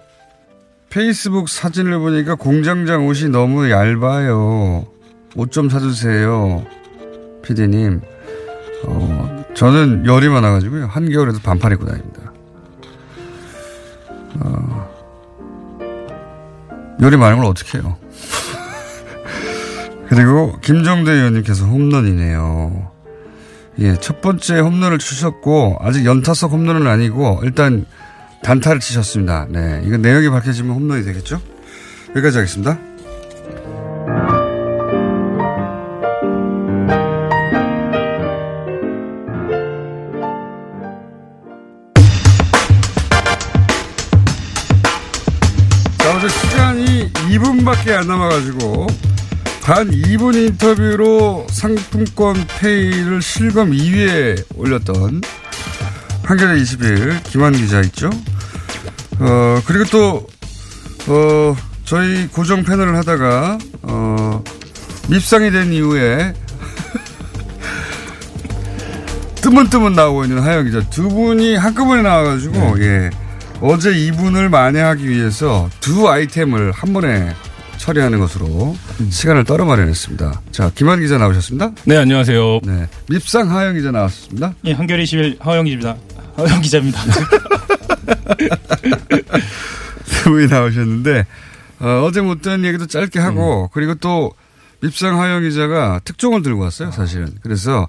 [0.91, 4.87] 페이스북 사진을 보니까 공장장 옷이 너무 얇아요.
[5.37, 6.65] 옷 좀 사주세요.
[7.43, 8.01] 피디님.
[8.85, 10.87] 어, 저는 열이 많아가지고요.
[10.87, 12.33] 한겨울에도 반팔 입고 다닙니다.
[14.41, 14.89] 어,
[17.01, 17.97] 열이 많은 걸 어떻게 해요?
[20.09, 22.93] 그리고 김정대 의원님께서 홈런이네요.
[23.81, 27.85] 예, 첫 번째 홈런을 치셨고 아직 연타석 홈런은 아니고 일단
[28.47, 29.49] 단타를 치셨습니다.
[29.51, 31.43] 네, 이건 내용이 밝혀지면 홈런이 되겠죠?
[32.11, 32.79] 여기까지 하겠습니다.
[45.99, 48.87] 자, 어제 시간이 2분밖에 안 남아가지고
[49.65, 55.23] 단 2분 인터뷰로 상품권 페이를 실검 2위에 올렸던
[56.23, 58.09] 한겨레 21 김한 기자 있죠.
[59.19, 60.27] 어, 그리고 또,
[61.09, 64.45] 어, 저희 고정 패널을 하다가, 어,
[65.09, 66.35] 밉상이 된 이후에
[69.41, 73.11] 뜨문뜨문 나오고 있는 하영 기자 두 분이 한꺼번에 나와가지고, 예.
[73.61, 77.33] 어제 이분을 만회하기 위해서 두 아이템을 한 번에
[77.79, 78.77] 처리하는 것으로
[79.11, 80.43] 시간을 떨어 마련했습니다.
[80.51, 81.71] 자, 김한 기자 나오셨습니다.
[81.85, 82.61] 네, 안녕하세요.
[82.65, 82.87] 네.
[83.09, 84.55] 밉상 하영 기자 나왔습니다.
[84.65, 85.97] 예, 한겨레 21 하영기입니다.
[86.37, 87.01] 하영 기자입니다.
[90.05, 91.27] 세 분이 나오셨는데,
[91.81, 94.33] 어, 제 못한 얘기도 짧게 하고, 그리고 또
[94.81, 97.29] 밉상 하영 기자가 특종을 들고 왔어요, 사실은.
[97.43, 97.89] 그래서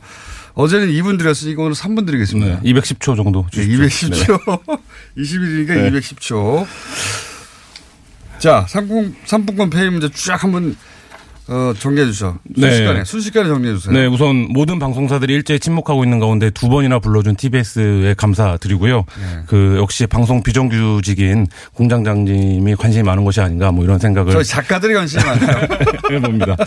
[0.53, 2.61] 어제는 2분 드렸으니까 오늘 3분 드리겠습니다.
[2.61, 3.45] 네, 210초 정도.
[3.53, 4.39] 네, 210초.
[5.17, 5.91] 20일이니까 네.
[5.99, 6.65] 210초.
[8.39, 10.75] 자, 상품, 상품권 페이 문제 쫙 한번,
[11.49, 12.37] 어, 정리해 주죠.
[12.55, 13.93] 순식간에, 순식간에 정리해 주세요.
[13.93, 18.97] 네, 우선 모든 방송사들이 일제히 침묵하고 있는 가운데 두 번이나 불러준 TBS에 감사드리고요.
[18.97, 19.43] 네.
[19.47, 25.23] 그 역시 방송 비정규직인 공장장님이 관심이 많은 것이 아닌가 뭐 이런 생각을 저희 작가들이 관심이
[25.23, 25.67] 많아요.
[26.11, 26.57] 해봅니다.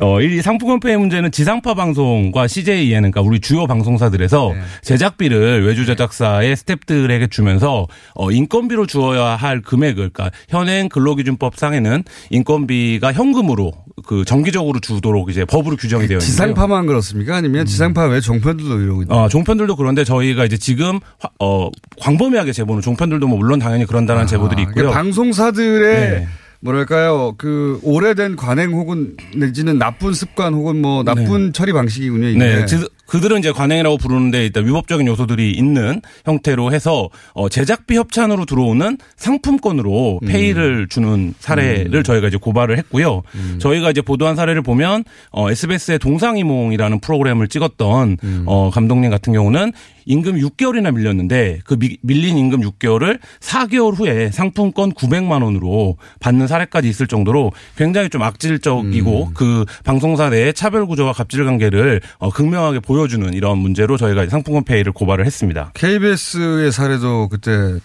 [0.00, 4.60] 어, 이 상품권페이 문제는 지상파 방송과 CJEN, 그러니까 우리 주요 방송사들에서 네.
[4.82, 13.12] 제작비를 외주 제작사의 스탭들에게 주면서 어, 인건비로 주어야 할 금액을, 그러니까 현행 근로기준법 상에는 인건비가
[13.12, 13.72] 현금으로
[14.06, 16.26] 그 정기적으로 주도록 이제 법으로 규정이 되어 있는데요.
[16.26, 17.36] 지상파만 그렇습니까?
[17.36, 19.18] 아니면 지상파 외 종편들도 이러고 있나요?
[19.20, 24.26] 어, 종편들도 그런데 저희가 이제 지금 화- 어, 광범위하게 제보는 종편들도 뭐 물론 당연히 그런다는
[24.26, 24.74] 제보들이 있고요.
[24.74, 26.28] 그러니까 방송사들의 네.
[26.60, 32.28] 뭐랄까요 그 오래된 관행 혹은 내지는 나쁜 습관 혹은 뭐 나쁜 처리 방식이군요.
[32.28, 32.38] 이게.
[32.38, 38.44] 네, 그- 그들은 이제 관행이라고 부르는데 일단 위법적인 요소들이 있는 형태로 해서 어, 제작비 협찬으로
[38.44, 40.28] 들어오는 상품권으로 음.
[40.28, 43.22] 페이를 주는 사례를 저희가 이제 고발을 했고요.
[43.34, 43.58] 음.
[43.60, 48.42] 저희가 이제 보도한 사례를 보면 어, SBS의 동상이몽이라는 프로그램을 찍었던 음.
[48.46, 49.72] 어, 감독님 같은 경우는
[50.08, 56.88] 임금 6개월이나 밀렸는데 그 미, 밀린 임금 6개월을 4개월 후에 상품권 900만 원으로 받는 사례까지
[56.88, 59.34] 있을 정도로 굉장히 좀 악질적이고 음.
[59.34, 64.92] 그 방송사 내의 차별 구조와 갑질 관계를 어, 극명하게 보여주는 이런 문제로 저희가 상품권 페이를
[64.92, 65.72] 고발을 했습니다.
[65.74, 67.78] KBS의 사례도 그때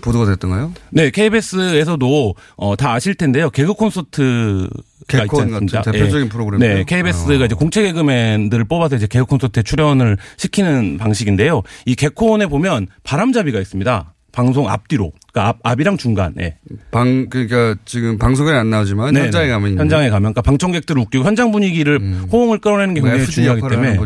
[0.00, 0.72] 보도가 됐던가요?
[0.90, 3.50] 네, KBS에서도 어, 다 아실 텐데요.
[3.50, 4.68] 개그 콘서트
[5.08, 6.68] 개콘 같은 대표적인 프로그램이요?
[6.68, 11.62] 네, KBS가 이제 공채 개그맨들을 뽑아서 이제 개그 콘서트에 출연을 시키는 방식인데요.
[11.86, 14.14] 이 개콘에 보면 바람잡이가 있습니다.
[14.34, 16.56] 방송 앞뒤로, 그러니까 앞, 앞이랑 중간에.
[16.90, 19.26] 방 그러니까 지금 방송에 안 나오지만 네네.
[19.26, 19.78] 현장에 가면.
[19.78, 22.00] 현장에 가면 그러니까 방청객들을 웃기고 현장 분위기를
[22.32, 23.96] 호응을 끌어내는 게뭐 굉장히 중요하기 때문에.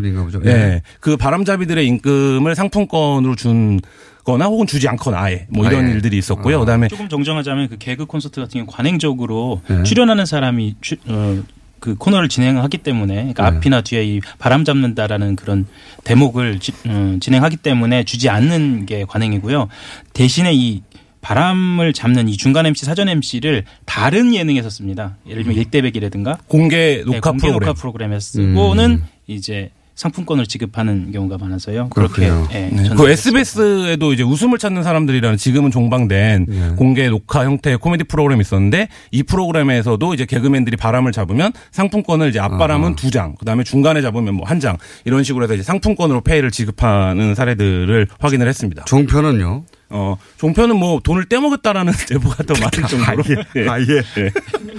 [0.43, 0.51] 네.
[0.51, 0.81] 예.
[0.99, 3.79] 그 바람잡이들의 임금을 상품권으로 준
[4.23, 5.93] 거나 혹은 주지 않거나 아예 뭐 이런 아 예.
[5.93, 6.59] 일들이 있었고요.
[6.59, 9.83] 그다음에 조금 정정하자면 그 개그 콘서트 같은 경우 관행적으로 네.
[9.83, 11.41] 출연하는 사람이 추- 어,
[11.79, 13.57] 그 코너를 진행하기 때문에 그러니까 네.
[13.57, 15.65] 앞이나 뒤에 이 바람 잡는다라는 그런
[16.03, 19.69] 대목을 지- 어, 진행하기 때문에 주지 않는 게 관행이고요.
[20.13, 20.83] 대신에 이
[21.21, 25.17] 바람을 잡는 이 중간 MC 사전 MC를 다른 예능에서 씁니다.
[25.27, 27.67] 예를 들면 일대백이라든가 공개 녹화 네, 공개 프로그램.
[27.67, 29.03] 녹화 프로그램에서 쓰고는 음.
[29.27, 31.89] 이제 상품권을 지급하는 경우가 많아서요.
[31.89, 32.89] 그렇게 예, 네.
[32.95, 36.69] 그 SBS에도 이제 웃음을 찾는 사람들이라는 지금은 종방된 네.
[36.77, 42.95] 공개 녹화 형태의 코미디 프로그램이 있었는데 이 프로그램에서도 이제 개그맨들이 바람을 잡으면 상품권을 이제 앞바람은
[42.95, 47.35] 두 장, 그다음에 중간에 잡으면 뭐 한 장 이런 식으로 해서 이제 상품권으로 페이를 지급하는
[47.35, 48.83] 사례들을 확인을 했습니다.
[48.85, 49.63] 종편은요?
[49.91, 53.23] 어, 종편은 뭐 돈을 떼먹었다라는 제보가 더 많을 정도로
[53.55, 53.67] 예.
[53.67, 54.03] 아예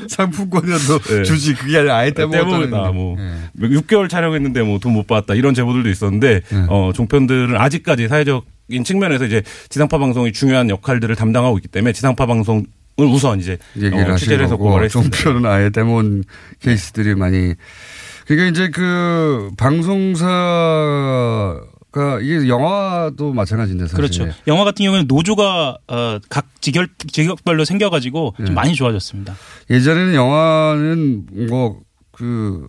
[0.09, 1.23] 상품권이라도 예.
[1.25, 2.93] 주지 그게 아니라 아예 떼먹었다는 떼먹었다.
[2.93, 3.69] 뭐 예.
[3.69, 6.57] 6개월 촬영했는데 뭐 돈 못 받았다 이런 제보들도 있었는데 예.
[6.69, 12.27] 어 종편들은 아직까지 사회적 인 측면에서 이제 지상파 방송이 중요한 역할들을 담당하고 있기 때문에 지상파
[12.27, 12.65] 방송
[12.99, 15.17] 을 우선 이제 얘기를 어, 취재를 해서 고발했습니다.
[15.17, 16.25] 종편은 아예 떼먹은
[16.61, 17.55] 케이스들이 많이
[18.27, 21.57] 그게 이제 그 방송사
[21.93, 24.29] 가 이게 영화도 마찬가지인데 사실 그렇죠.
[24.47, 28.45] 영화 같은 경우에는 노조가 어, 각 직역 직역별로 생겨가지고 예.
[28.45, 29.35] 좀 많이 좋아졌습니다.
[29.71, 31.81] 예전에는 영화는 뭐
[32.13, 32.67] 그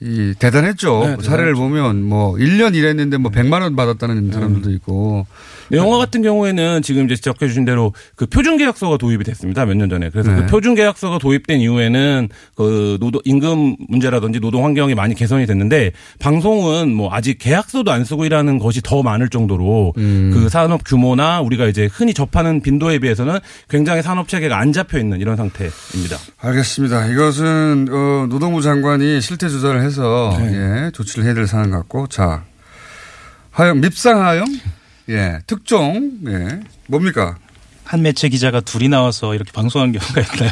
[0.00, 1.16] 이 대단했죠.
[1.18, 5.26] 네, 사례를 보면 뭐 1년 일했는데 뭐 100만 원 받았다는 사람들도 있고.
[5.70, 9.64] 네, 영화 같은 경우에는 지금 이제 지적해 주신 대로 그 표준 계약서가 도입이 됐습니다.
[9.66, 10.10] 몇 년 전에.
[10.10, 10.42] 그래서 네.
[10.42, 16.94] 그 표준 계약서가 도입된 이후에는 그 노동 임금 문제라든지 노동 환경이 많이 개선이 됐는데 방송은
[16.94, 20.30] 뭐 아직 계약서도 안 쓰고 일하는 것이 더 많을 정도로 음.
[20.32, 23.38] 그 산업 규모나 우리가 이제 흔히 접하는 빈도에 비해서는
[23.68, 26.18] 굉장히 산업 체계가 안 잡혀 있는 이런 상태입니다.
[26.38, 27.06] 알겠습니다.
[27.08, 32.44] 이것은 어, 노동부 장관이 실태 조사를 해서 예, 조치를 해야 될 사안 같고 자
[33.50, 34.44] 하영 밉상 하영
[35.08, 37.36] 예 특종 예 뭡니까
[37.84, 40.50] 한 매체 기자가 둘이 나와서 이렇게 방송한 경우가 있나요?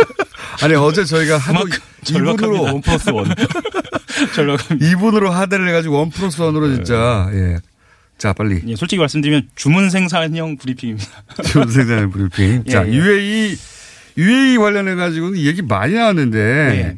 [0.62, 1.66] 아니 어제 저희가 하도.
[2.08, 3.26] 이분으로 one plus one.
[4.34, 4.86] 절박합니다.
[4.90, 7.58] 이분으로 하대를 해가지고 one plus one으로 진짜 예.
[8.18, 11.08] 자 빨리 예, 솔직히 말씀드리면 주문 생산형 브리핑입니다.
[11.52, 12.62] 전생자의 브리핑.
[12.66, 12.92] 예, 자 예.
[12.92, 13.56] UAE
[14.18, 16.96] UAE 관련해 가지고는 얘기 많이 나왔는데 예.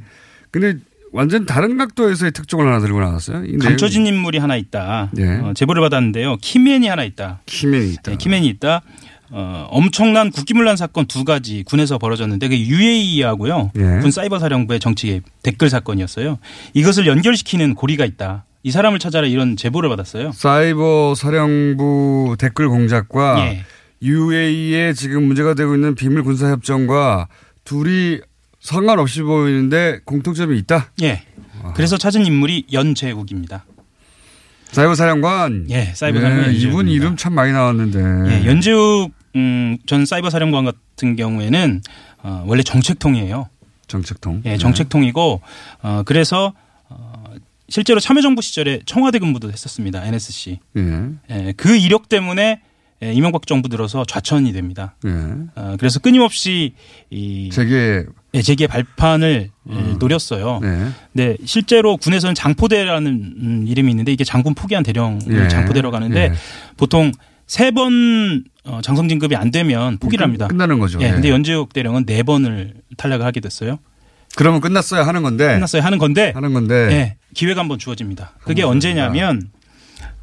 [0.50, 0.74] 근데
[1.12, 3.44] 완전 다른 각도에서의 특종을 하나 들고 나왔어요.
[3.46, 5.10] 이 감춰진 인물이 하나 있다.
[5.18, 5.24] 예.
[5.42, 6.36] 어, 제보를 받았는데요.
[6.40, 7.40] key man이 하나 있다.
[7.46, 8.10] 키맨이 있다.
[8.12, 8.82] 네, 키맨이 있다.
[9.30, 13.72] 어, 엄청난 국기문란 사건 두 가지 군에서 벌어졌는데 그 UAE하고요.
[13.76, 14.00] 예.
[14.00, 16.38] 군 사이버 사령부의 정치 댓글 사건이었어요.
[16.74, 18.44] 이것을 연결시키는 고리가 있다.
[18.62, 20.32] 이 사람을 찾아라 이런 제보를 받았어요.
[20.32, 23.64] 사이버 사령부 댓글 공작과 예.
[24.02, 27.28] UAE에 지금 문제가 되고 있는 비밀 군사 협정과
[27.64, 28.20] 둘이
[28.68, 30.92] 상관없이 보이는데 공통점이 있다.
[31.02, 31.22] 예.
[31.74, 33.64] 그래서 찾은 인물이 연재욱입니다.
[34.66, 35.66] 사이버 사령관.
[35.70, 36.88] 예, 사이버 사령관 예, 이분.
[36.88, 37.98] 이름 참 많이 나왔는데.
[38.30, 41.80] 예, 연재욱 음, 전 사이버 사령관 같은 경우에는
[42.22, 43.48] 어, 원래 정책통이에요.
[43.86, 44.42] 정책통.
[44.44, 45.40] 예, 정책통이고
[45.82, 46.52] 어, 그래서
[46.90, 47.24] 어,
[47.70, 50.04] 실제로 참여정부 시절에 청와대 근무도 했었습니다.
[50.04, 50.58] NSC.
[50.76, 51.08] 예.
[51.30, 52.60] 예, 그 이력 때문에
[53.02, 54.94] 예, 이명박 정부 들어서 좌천이 됩니다.
[55.06, 55.10] 예.
[55.54, 56.74] 어, 그래서 끊임없이
[57.08, 58.04] 이 재계
[58.34, 60.60] 예, 재계 발판을 예, 노렸어요.
[60.62, 60.88] 네.
[61.12, 63.06] 네, 실제로 군에서는 장포대라는
[63.40, 65.48] 음, 이름이 있는데 이게 장군 포기한 대령을 예.
[65.48, 66.32] 장포대로 가는데 예.
[66.76, 67.10] 보통
[67.46, 70.46] 세 번 어, 장성 진급이 안 되면 포기를 끝- 합니다.
[70.48, 71.00] 끝나는 거죠.
[71.00, 71.10] 예, 예.
[71.12, 73.78] 근데 연재욱 대령은 네 번을 탈락을 하게 됐어요.
[74.36, 75.54] 그러면 끝났어야 하는 건데.
[75.54, 76.74] 끝났어요 하는 건데 하는 건데.
[76.92, 78.34] 예, 기회가 한번 주어집니다.
[78.42, 79.48] 그게 언제냐면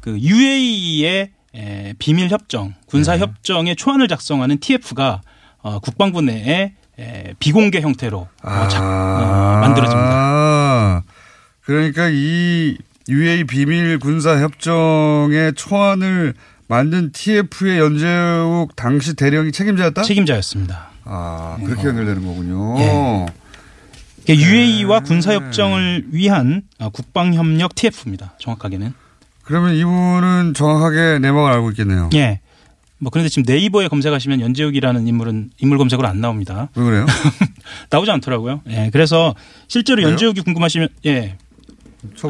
[0.00, 3.18] 그 UAE의 에, 비밀 협정, 군사 네.
[3.20, 5.22] 협정의 초안을 작성하는 TF가
[5.62, 10.10] 어, 국방부 내에 에, 비공개 형태로 어, 작- 어, 만들어집니다.
[10.12, 11.02] 아,
[11.64, 12.78] 그러니까 이
[13.08, 16.34] UA 비밀 군사 협정의 초안을
[16.68, 20.02] 만든 TF의 연재욱 당시 대령이 책임자였다?
[20.02, 20.88] 책임자였습니다.
[21.04, 22.76] 아, 그렇게 연결되는 거군요.
[22.80, 23.26] 예.
[24.28, 28.34] UAE와 군사 협정을 위한 어, 국방 협력 TF입니다.
[28.40, 28.92] 정확하게는.
[29.44, 32.10] 그러면 이분은 정확하게 내막을 알고 있겠네요.
[32.14, 32.40] 예.
[32.98, 36.68] 뭐 그런데 지금 네이버에 검색하시면 연재욱이라는 인물은 인물 검색으로 안 나옵니다.
[36.74, 37.06] 왜 그래요?
[37.90, 38.62] 나오지 않더라고요.
[38.70, 38.90] 예.
[38.92, 39.34] 그래서
[39.68, 40.10] 실제로 그래요?
[40.10, 41.36] 연재욱이 궁금하시면 예.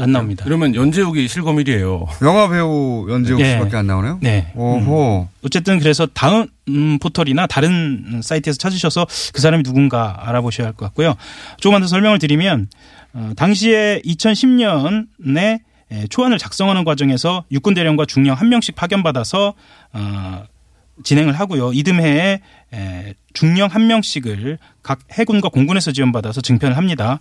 [0.01, 0.43] 안 나옵니다.
[0.45, 2.07] 그러면 연재욱이 실검일이에요.
[2.23, 3.53] 영화 배우 연재욱 예.
[3.53, 4.19] 씨밖에 안 나오네요.
[4.23, 4.51] 네.
[4.57, 5.29] 오호.
[5.45, 11.15] 어쨌든 그래서 다음 음, 포털이나 다른 사이트에서 찾으셔서 그 사람이 누군가 알아보셔야 할 것 같고요.
[11.61, 12.69] 조금만 더 설명을 드리면
[13.13, 15.61] 어, 당시에 2010년에
[16.11, 19.55] 초안을 작성하는 과정에서 육군 대령과 중령 한 명씩 파견받아서
[19.93, 20.45] 어,
[21.05, 21.73] 진행을 하고요.
[21.73, 22.41] 이듬해에
[22.73, 27.21] 에, 중령 한 명씩을 각 해군과 공군에서 지원받아서 증편을 합니다.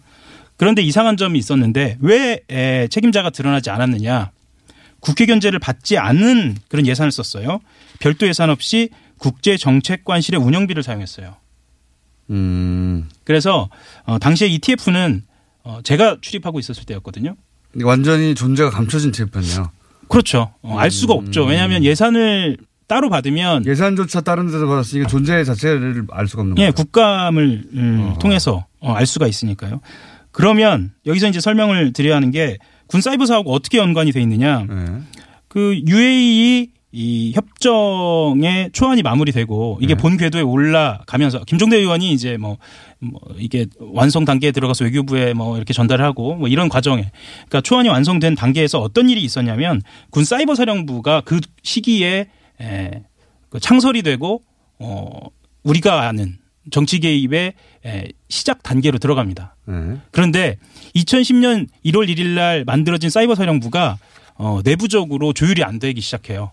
[0.58, 4.32] 그런데 이상한 점이 있었는데 왜 에, 책임자가 드러나지 않았느냐?
[5.00, 7.60] 국회 견제를 받지 않은 그런 예산을 썼어요.
[8.00, 11.36] 별도 예산 없이 국제 정책관실의 운영비를 사용했어요.
[12.32, 13.08] 음.
[13.24, 13.70] 그래서
[14.06, 15.24] 어, 당시에 ETF는
[15.64, 17.36] 어, 제가 출입하고 있었을 때였거든요.
[17.84, 19.72] 완전히 존재가 감춰진 TF였네요.
[20.08, 20.54] 그렇죠.
[20.62, 21.44] 어, 알 수가 없죠.
[21.46, 22.58] 왜냐하면 예산을
[22.88, 26.84] 따로 받으면 예산조차 다른 데서 받았으니까 존재 자체를 알 수가 없는 예, 거죠.
[26.84, 29.82] 국감을 음, 통해서 어, 알 수가 있으니까요.
[30.32, 32.58] 그러면 여기서 이제 설명을 드려야 하는 게
[32.88, 34.66] 군 사이버 사하고 어떻게 연관이 돼 있느냐.
[34.70, 34.86] 네.
[35.48, 40.02] 그 UAE 이 협정의 초안이 마무리되고 이게 네.
[40.02, 42.58] 본 궤도에 올라가면서 김종대 의원이 이제 뭐,
[43.00, 47.12] 뭐 이게 완성 단계에 들어가서 외교부에 뭐 이렇게 전달하고 뭐 이런 과정에
[47.50, 52.28] 그러니까 초안이 완성된 단계에서 어떤 일이 있었냐면 군 사이버 사령부가 그 시기에
[52.62, 53.04] 에,
[53.50, 54.42] 그 창설이 되고
[54.80, 55.20] 어
[55.64, 56.38] 우리가 아는
[56.72, 57.54] 정치 개입의
[57.86, 59.56] 에, 시작 단계로 들어갑니다.
[59.68, 59.98] 네.
[60.12, 60.58] 그런데
[60.96, 63.98] 2010년 1월 1일 날 만들어진 사이버 사령부가
[64.36, 66.52] 어, 내부적으로 조율이 안 되기 시작해요.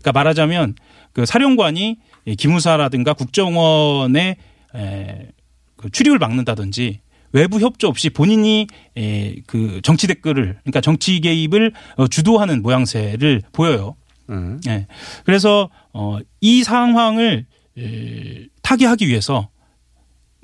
[0.00, 0.74] 그러니까 말하자면
[1.12, 4.36] 그 사령관이 이 기무사라든가 국정원의
[4.74, 5.28] 에,
[5.76, 7.00] 그 출입을 막는다든지
[7.32, 8.66] 외부 협조 없이 본인이
[8.96, 13.96] 에, 그 정치 댓글을 그러니까 정치 개입을 어, 주도하는 모양새를 보여요.
[14.28, 14.56] 네.
[14.68, 14.86] 예.
[15.24, 17.46] 그래서 어, 이 상황을
[17.78, 19.48] 에, 타개하기 위해서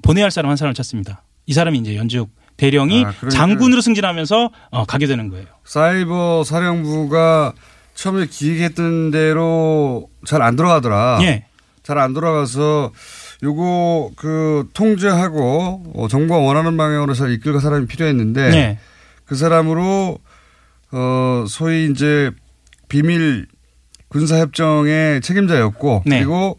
[0.03, 1.23] 보내야 할 사람 한 사람을 찾습니다.
[1.47, 5.47] 이 사람이 이제 연지욱 대령이 아, 그러니까- 장군으로 승진하면서 어, 가게 되는 거예요.
[5.65, 7.53] 사이버 사령부가
[7.95, 11.19] 처음에 기획했던 대로 잘 안 돌아가더라.
[11.23, 11.47] 예.
[11.83, 12.93] 잘 안 돌아가서
[13.43, 18.79] 요거 그 통제하고 어, 정부가 원하는 방향으로 잘 이끌 사람이 필요했는데 네.
[19.25, 20.19] 그 사람으로
[20.93, 22.31] 어 소위 이제
[22.89, 23.47] 비밀
[24.13, 26.19] 군사 협정의 책임자였고 네.
[26.19, 26.59] 그리고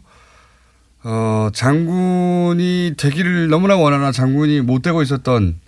[1.04, 5.60] 어 장군이 되기를 너무나 원하나 장군이 못 되고 있었던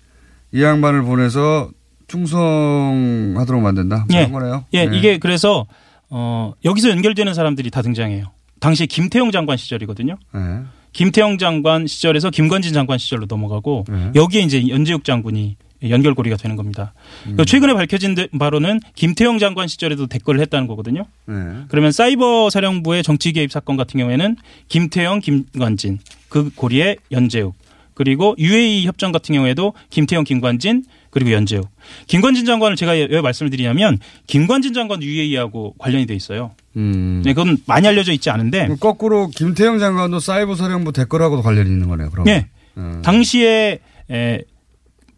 [0.53, 1.71] 이 양반을 보내서
[2.09, 4.07] 충성하도록 만든다.
[4.09, 4.29] 뭐 예.
[4.29, 4.65] 거네요.
[4.73, 4.97] 예, 네.
[4.97, 5.67] 이게 그래서
[6.11, 8.33] 어, 여기서 연결되는 사람들이 다 등장해요.
[8.59, 10.17] 당시 김태용 장관 시절이거든요.
[10.35, 10.41] 네.
[10.93, 14.11] 김태용 장관 시절에서 김건진 장관 시절로 넘어가고 네.
[14.15, 15.57] 여기에 이제 연재욱 장군이
[15.91, 16.93] 연결고리가 되는 겁니다.
[17.27, 17.37] 음.
[17.45, 21.05] 최근에 밝혀진 데- 바로는 김태용 장관 시절에도 댓글을 했다는 거거든요.
[21.27, 21.35] 네.
[21.69, 24.37] 그러면 사이버 사령부의 정치 개입 사건 같은 경우에는
[24.69, 27.55] 김태영, 김관진, 그 고리의 연재욱,
[27.95, 31.69] 그리고 UAE 협정 같은 경우에도 김태영, 김관진, 그리고 연재욱.
[32.09, 36.51] 김관진 장관을 제가 왜 말씀을 드리냐면 김관진 장관 UAE하고 관련이 돼 있어요.
[36.77, 37.23] 음.
[37.25, 42.11] 네, 그건 많이 알려져 있지 않은데 거꾸로 김태형 장관도 사이버 사령부 댓글하고도 관련이 있는 거네요.
[42.11, 42.27] 그럼.
[42.29, 42.49] 예.
[43.03, 43.79] 당시에
[44.11, 44.41] 에,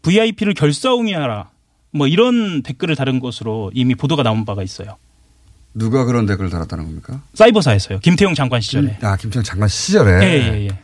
[0.01, 1.49] VIP를 결사옹이하라
[1.91, 4.97] 뭐 이런 댓글을 다른 것으로 이미 보도가 나온 바가 있어요.
[5.73, 7.21] 누가 그런 댓글을 달았다는 겁니까?
[7.33, 7.99] 사이버사에서요.
[7.99, 8.97] 김태용 장관 시절에.
[9.01, 10.23] 아, 김태형 장관 시절에.
[10.23, 10.79] 예, 예, 예.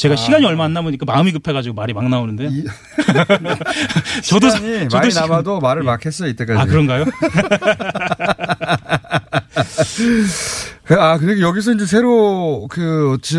[0.00, 0.16] 제가 아.
[0.16, 2.48] 시간이 얼마 안 남으니까 마음이 급해가지고 말이 막 나오는데.
[4.24, 6.58] 저도 사- 시간이 저도 많이 시간- 남아도 말을 막 했어요, 이때까지.
[6.58, 7.04] 아 그런가요?
[10.98, 13.36] 아, 근데 여기서 이제 새로 그 지-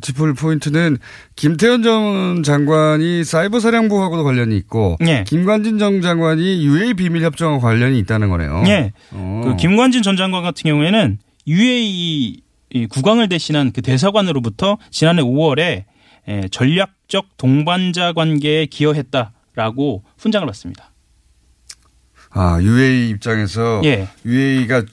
[0.00, 0.96] 짚을 포인트는
[1.36, 5.24] 김태현 전 장관이 사이버 사령부하고도 관련이 있고 예.
[5.26, 8.64] 김관진 전 장관이 UA 비밀 협정과 관련이 있다는 거네요.
[8.66, 8.92] 예.
[9.12, 9.42] 어.
[9.44, 12.40] 그 김관진 전 장관 같은 경우에는 UAE
[12.72, 15.84] 이 국왕을 대신한 그 대사관으로부터 지난해 5월에
[16.28, 20.92] 에, 전략적 동반자 관계에 기여했다라고 훈장을 받습니다.
[22.30, 24.06] 아, UA 입장에서 예.
[24.24, 24.84] UA가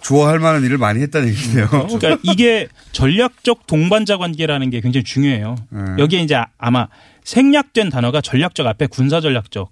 [0.00, 1.68] 좋아할 만한 일을 많이 했다는 얘기네요.
[1.68, 5.56] 그러니까 이게 전략적 동반자 관계라는 게 굉장히 중요해요.
[5.70, 5.80] 네.
[5.98, 6.88] 여기에 이제 아마
[7.24, 9.70] 생략된 단어가 전략적 앞에 군사 전략적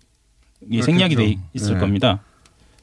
[0.71, 1.37] 이 생략이 돼.
[1.55, 1.81] 있을 네.
[1.81, 2.21] 겁니다.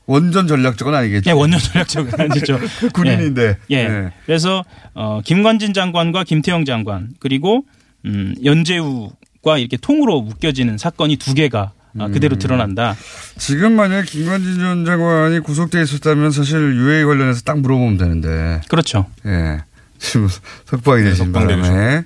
[0.10, 1.30] 원전 전략적은 아니겠죠.
[1.30, 2.60] 예, 원전 전략적은 아니죠.
[2.94, 3.58] 군인인데.
[3.70, 3.76] 예.
[3.76, 3.88] 예.
[3.88, 4.12] 네.
[4.26, 7.64] 그래서 어, 김관진 장관과 김태형 장관 그리고
[8.06, 12.40] 음, 연재우과 이렇게 통으로 묶여지는 사건이 두 개가 아, 그대로 음.
[12.40, 12.96] 드러난다.
[13.38, 18.62] 지금 만약 김관진 전 장관이 구속돼 있었다면 사실 UA 관련해서 딱 물어보면 되는데.
[18.68, 19.06] 그렇죠.
[19.28, 19.60] 예.
[20.00, 20.28] 지금
[20.66, 22.04] 석방이 되신 석방되고 바람에.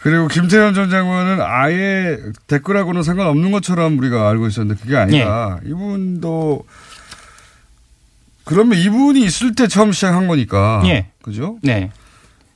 [0.00, 5.60] 그리고 김태현 전 장관은 아예 댓글하고는 상관없는 것처럼 우리가 알고 있었는데 그게 아니다.
[5.64, 5.68] 예.
[5.70, 6.64] 이분도
[8.44, 10.82] 그러면 이분이 있을 때 처음 시작한 거니까.
[10.86, 11.08] 예.
[11.22, 11.58] 그죠?
[11.62, 11.90] 네.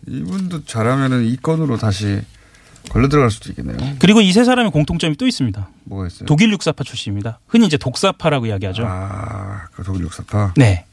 [0.06, 2.20] 이분도 잘하면은 이 건으로 다시
[2.90, 3.96] 걸려 들어갈 수도 있겠네요.
[3.98, 5.68] 그리고 이 세 사람의 공통점이 또 있습니다.
[5.84, 6.26] 뭐가 있어요?
[6.26, 7.40] 독일 육사파 출신입니다.
[7.48, 8.84] 흔히 이제 독사파라고 이야기하죠.
[8.86, 10.54] 아, 그 독일 육사파.
[10.56, 10.84] 네.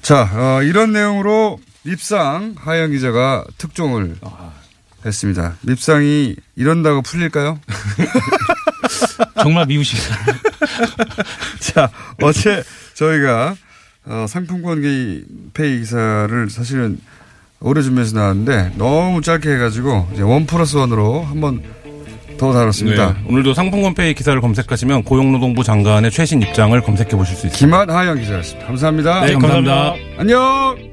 [0.00, 4.16] 자, 어, 이런 내용으로 립상 하영 기자가 특종을
[5.04, 5.56] 했습니다.
[5.64, 7.58] 립상이 이런다고 풀릴까요?
[9.42, 10.16] 정말 미우십니다.
[11.60, 11.90] 자,
[12.22, 12.62] 어제
[12.94, 13.56] 저희가
[14.04, 14.82] 어, 상품권
[15.54, 16.98] 페이 기사를 사실은
[17.60, 21.62] 오래 준비해서 나왔는데 너무 짧게 해가지고 이제 원 플러스 원으로 한번
[22.38, 23.12] 더 다뤘습니다.
[23.12, 27.58] 네, 오늘도 상품권 페이 기사를 검색하시면 고용노동부 장관의 최신 입장을 검색해 보실 수 있습니다.
[27.58, 28.66] 김한 하영 기자였습니다.
[28.66, 29.20] 감사합니다.
[29.26, 29.94] 네, 감사합니다.
[30.18, 30.91] 안녕.